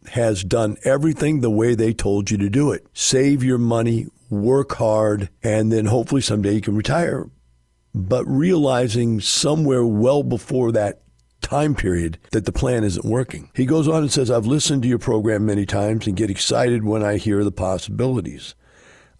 has 0.08 0.44
done 0.44 0.76
everything 0.84 1.40
the 1.40 1.50
way 1.50 1.74
they 1.74 1.92
told 1.92 2.30
you 2.30 2.38
to 2.38 2.50
do 2.50 2.72
it. 2.72 2.86
Save 2.92 3.42
your 3.42 3.58
money, 3.58 4.06
work 4.30 4.74
hard, 4.74 5.28
and 5.42 5.72
then 5.72 5.86
hopefully 5.86 6.20
someday 6.20 6.54
you 6.54 6.60
can 6.60 6.76
retire. 6.76 7.28
But 7.94 8.24
realizing 8.26 9.20
somewhere 9.20 9.84
well 9.84 10.22
before 10.22 10.72
that 10.72 11.02
time 11.40 11.74
period 11.74 12.18
that 12.32 12.44
the 12.46 12.52
plan 12.52 12.84
isn't 12.84 13.04
working. 13.04 13.50
He 13.54 13.66
goes 13.66 13.86
on 13.86 14.02
and 14.02 14.12
says, 14.12 14.30
I've 14.30 14.46
listened 14.46 14.82
to 14.82 14.88
your 14.88 14.98
program 14.98 15.46
many 15.46 15.66
times 15.66 16.06
and 16.06 16.16
get 16.16 16.30
excited 16.30 16.84
when 16.84 17.02
I 17.04 17.18
hear 17.18 17.44
the 17.44 17.52
possibilities. 17.52 18.54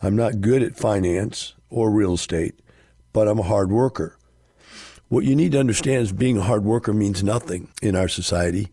I'm 0.03 0.17
not 0.17 0.41
good 0.41 0.63
at 0.63 0.77
finance 0.77 1.55
or 1.71 1.91
real 1.91 2.15
estate, 2.15 2.61
but 3.13 3.29
I'm 3.29 3.39
a 3.39 3.45
hard 3.45 3.71
worker. 3.71 4.19
What 5.09 5.25
you 5.25 5.37
need 5.37 5.53
to 5.53 5.61
understand 5.61 6.03
is 6.03 6.13
being 6.13 6.39
a 6.39 6.43
hard 6.43 6.65
worker 6.65 6.93
means 6.93 7.23
nothing 7.23 7.69
in 7.83 7.95
our 7.95 8.09
society 8.09 8.73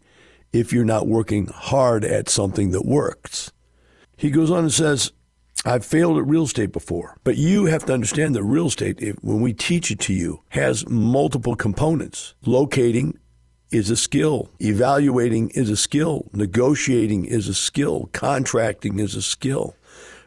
if 0.54 0.74
you're 0.74 0.86
not 0.86 1.08
working 1.08 1.48
hard 1.48 2.04
at 2.04 2.30
something 2.30 2.72
that 2.72 2.86
works. 2.86 3.52
He 4.18 4.30
goes 4.30 4.52
on 4.52 4.60
and 4.60 4.74
says, 4.74 5.12
I've 5.64 5.86
failed 5.86 6.18
at 6.18 6.26
real 6.26 6.44
estate 6.44 6.72
before, 6.72 7.18
but 7.24 7.38
you 7.38 7.66
have 7.66 7.86
to 7.86 7.94
understand 7.94 8.36
that 8.36 8.44
real 8.44 8.68
estate, 8.68 9.02
if, 9.02 9.16
when 9.22 9.42
we 9.42 9.54
teach 9.54 9.92
it 9.92 10.00
to 10.02 10.14
you, 10.14 10.42
has 10.50 10.88
multiple 10.90 11.56
components 11.56 12.34
locating, 12.46 13.20
is 13.72 13.90
a 13.90 13.96
skill. 13.96 14.50
Evaluating 14.60 15.50
is 15.52 15.70
a 15.70 15.78
skill. 15.78 16.30
Negotiating 16.34 17.26
is 17.26 17.48
a 17.48 17.54
skill. 17.54 18.10
Contracting 18.12 19.00
is 19.00 19.16
a 19.16 19.22
skill. 19.22 19.76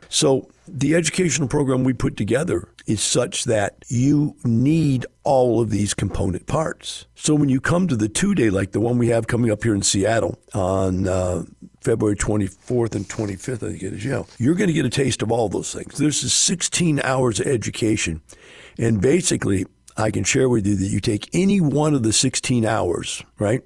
So 0.09 0.49
the 0.67 0.95
educational 0.95 1.49
program 1.49 1.85
we 1.85 1.93
put 1.93 2.17
together 2.17 2.69
is 2.87 3.03
such 3.03 3.45
that 3.45 3.85
you 3.89 4.37
need 4.45 5.07
all 5.23 5.61
of 5.61 5.71
these 5.71 5.95
component 5.95 6.47
parts. 6.47 7.07
So 7.15 7.35
when 7.35 7.49
you 7.49 7.61
come 7.61 7.89
to 7.89 7.97
the 7.97 8.09
two 8.09 8.35
day, 8.35 8.51
like 8.51 8.73
the 8.73 8.81
one 8.81 8.99
we 8.99 9.09
have 9.09 9.27
coming 9.27 9.51
up 9.51 9.63
here 9.63 9.75
in 9.75 9.83
Seattle 9.83 10.39
on 10.53 11.09
uh, 11.09 11.45
February 11.81 12.17
24th 12.17 12.95
and 12.95 13.09
25th, 13.09 13.55
I 13.55 13.71
think 13.71 13.83
it 13.83 13.93
is, 13.95 14.05
yeah, 14.05 14.23
you're 14.39 14.55
going 14.55 14.69
to 14.69 14.75
get 14.75 14.87
a 14.87 14.91
taste 14.91 15.23
of 15.23 15.31
all 15.31 15.49
those 15.49 15.73
things. 15.73 15.99
This 15.99 16.23
is 16.23 16.33
16 16.33 17.01
hours 17.01 17.41
of 17.41 17.47
education. 17.47 18.23
And 18.79 19.01
basically, 19.01 19.67
I 19.97 20.11
can 20.11 20.25
share 20.25 20.49
with 20.49 20.67
you 20.67 20.77
that 20.77 20.87
you 20.87 21.01
take 21.01 21.31
any 21.33 21.61
one 21.61 21.95
of 21.95 22.03
the 22.03 22.13
16 22.13 22.65
hours, 22.65 23.23
right? 23.39 23.63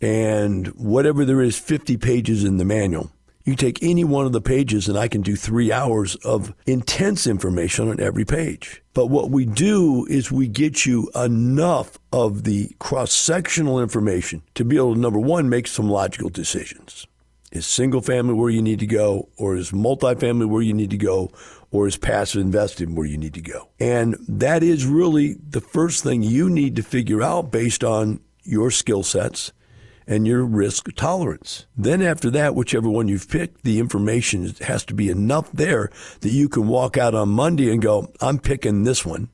And 0.00 0.68
whatever 0.68 1.24
there 1.24 1.40
is 1.40 1.58
50 1.58 1.96
pages 1.96 2.44
in 2.44 2.58
the 2.58 2.64
manual, 2.64 3.10
you 3.46 3.54
take 3.54 3.80
any 3.80 4.04
one 4.04 4.26
of 4.26 4.32
the 4.32 4.40
pages 4.40 4.88
and 4.88 4.98
I 4.98 5.06
can 5.08 5.22
do 5.22 5.36
three 5.36 5.72
hours 5.72 6.16
of 6.16 6.52
intense 6.66 7.26
information 7.28 7.88
on 7.88 8.00
every 8.00 8.24
page. 8.24 8.82
But 8.92 9.06
what 9.06 9.30
we 9.30 9.46
do 9.46 10.04
is 10.10 10.32
we 10.32 10.48
get 10.48 10.84
you 10.84 11.08
enough 11.14 11.96
of 12.12 12.42
the 12.42 12.74
cross 12.80 13.12
sectional 13.12 13.80
information 13.80 14.42
to 14.56 14.64
be 14.64 14.76
able 14.76 14.94
to, 14.94 15.00
number 15.00 15.20
one, 15.20 15.48
make 15.48 15.68
some 15.68 15.88
logical 15.88 16.28
decisions. 16.28 17.06
Is 17.52 17.66
single 17.66 18.00
family 18.00 18.34
where 18.34 18.50
you 18.50 18.60
need 18.60 18.80
to 18.80 18.86
go, 18.86 19.28
or 19.38 19.54
is 19.56 19.70
multifamily 19.70 20.48
where 20.48 20.62
you 20.62 20.74
need 20.74 20.90
to 20.90 20.98
go, 20.98 21.30
or 21.70 21.86
is 21.86 21.96
passive 21.96 22.40
investing 22.40 22.96
where 22.96 23.06
you 23.06 23.16
need 23.16 23.34
to 23.34 23.40
go? 23.40 23.68
And 23.78 24.16
that 24.28 24.64
is 24.64 24.84
really 24.84 25.34
the 25.34 25.60
first 25.60 26.02
thing 26.02 26.24
you 26.24 26.50
need 26.50 26.74
to 26.76 26.82
figure 26.82 27.22
out 27.22 27.52
based 27.52 27.84
on 27.84 28.20
your 28.42 28.72
skill 28.72 29.04
sets 29.04 29.52
and 30.06 30.26
your 30.26 30.44
risk 30.44 30.94
tolerance. 30.94 31.66
Then 31.76 32.02
after 32.02 32.30
that, 32.30 32.54
whichever 32.54 32.88
one 32.88 33.08
you've 33.08 33.28
picked, 33.28 33.64
the 33.64 33.78
information 33.78 34.54
has 34.62 34.84
to 34.86 34.94
be 34.94 35.08
enough 35.08 35.50
there 35.52 35.90
that 36.20 36.30
you 36.30 36.48
can 36.48 36.68
walk 36.68 36.96
out 36.96 37.14
on 37.14 37.28
Monday 37.30 37.70
and 37.72 37.82
go, 37.82 38.12
I'm 38.20 38.38
picking 38.38 38.84
this 38.84 39.04
one. 39.04 39.28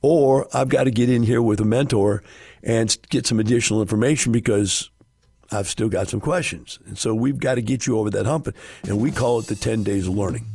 Or 0.00 0.46
I've 0.54 0.68
got 0.68 0.84
to 0.84 0.90
get 0.90 1.10
in 1.10 1.24
here 1.24 1.42
with 1.42 1.60
a 1.60 1.64
mentor 1.64 2.22
and 2.62 2.96
get 3.08 3.26
some 3.26 3.40
additional 3.40 3.80
information 3.80 4.30
because 4.30 4.90
I've 5.50 5.66
still 5.66 5.88
got 5.88 6.08
some 6.08 6.20
questions. 6.20 6.78
And 6.86 6.96
so 6.96 7.14
we've 7.14 7.38
got 7.38 7.56
to 7.56 7.62
get 7.62 7.86
you 7.86 7.98
over 7.98 8.10
that 8.10 8.26
hump. 8.26 8.54
And 8.84 9.00
we 9.00 9.10
call 9.10 9.40
it 9.40 9.46
the 9.46 9.56
10 9.56 9.82
days 9.82 10.06
of 10.06 10.14
learning 10.14 10.46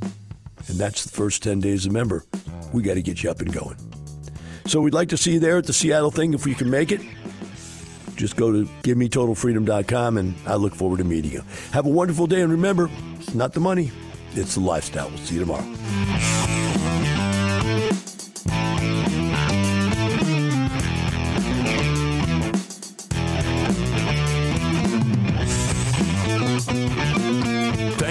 and 0.67 0.77
that's 0.77 1.03
the 1.03 1.09
first 1.09 1.43
10 1.43 1.59
days 1.59 1.85
of 1.85 1.91
member. 1.91 2.23
We 2.71 2.83
got 2.83 2.95
to 2.95 3.01
get 3.01 3.23
you 3.23 3.29
up 3.29 3.41
and 3.41 3.51
going. 3.51 3.77
So 4.65 4.79
we'd 4.81 4.93
like 4.93 5.09
to 5.09 5.17
see 5.17 5.33
you 5.33 5.39
there 5.39 5.57
at 5.57 5.65
the 5.65 5.73
Seattle 5.73 6.11
thing 6.11 6.33
if 6.33 6.45
we 6.45 6.55
can 6.55 6.69
make 6.69 6.91
it. 6.91 7.01
Just 8.15 8.35
go 8.35 8.51
to 8.51 8.65
givemetotalfreedom.com 8.83 10.17
and 10.17 10.35
I 10.45 10.55
look 10.55 10.75
forward 10.75 10.97
to 10.97 11.03
meeting 11.03 11.31
you. 11.31 11.43
Have 11.71 11.85
a 11.85 11.89
wonderful 11.89 12.27
day 12.27 12.41
and 12.41 12.51
remember, 12.51 12.89
it's 13.19 13.33
not 13.33 13.53
the 13.53 13.59
money, 13.59 13.91
it's 14.33 14.55
the 14.55 14.61
lifestyle. 14.61 15.09
We'll 15.09 15.17
see 15.19 15.35
you 15.35 15.41
tomorrow. 15.41 16.62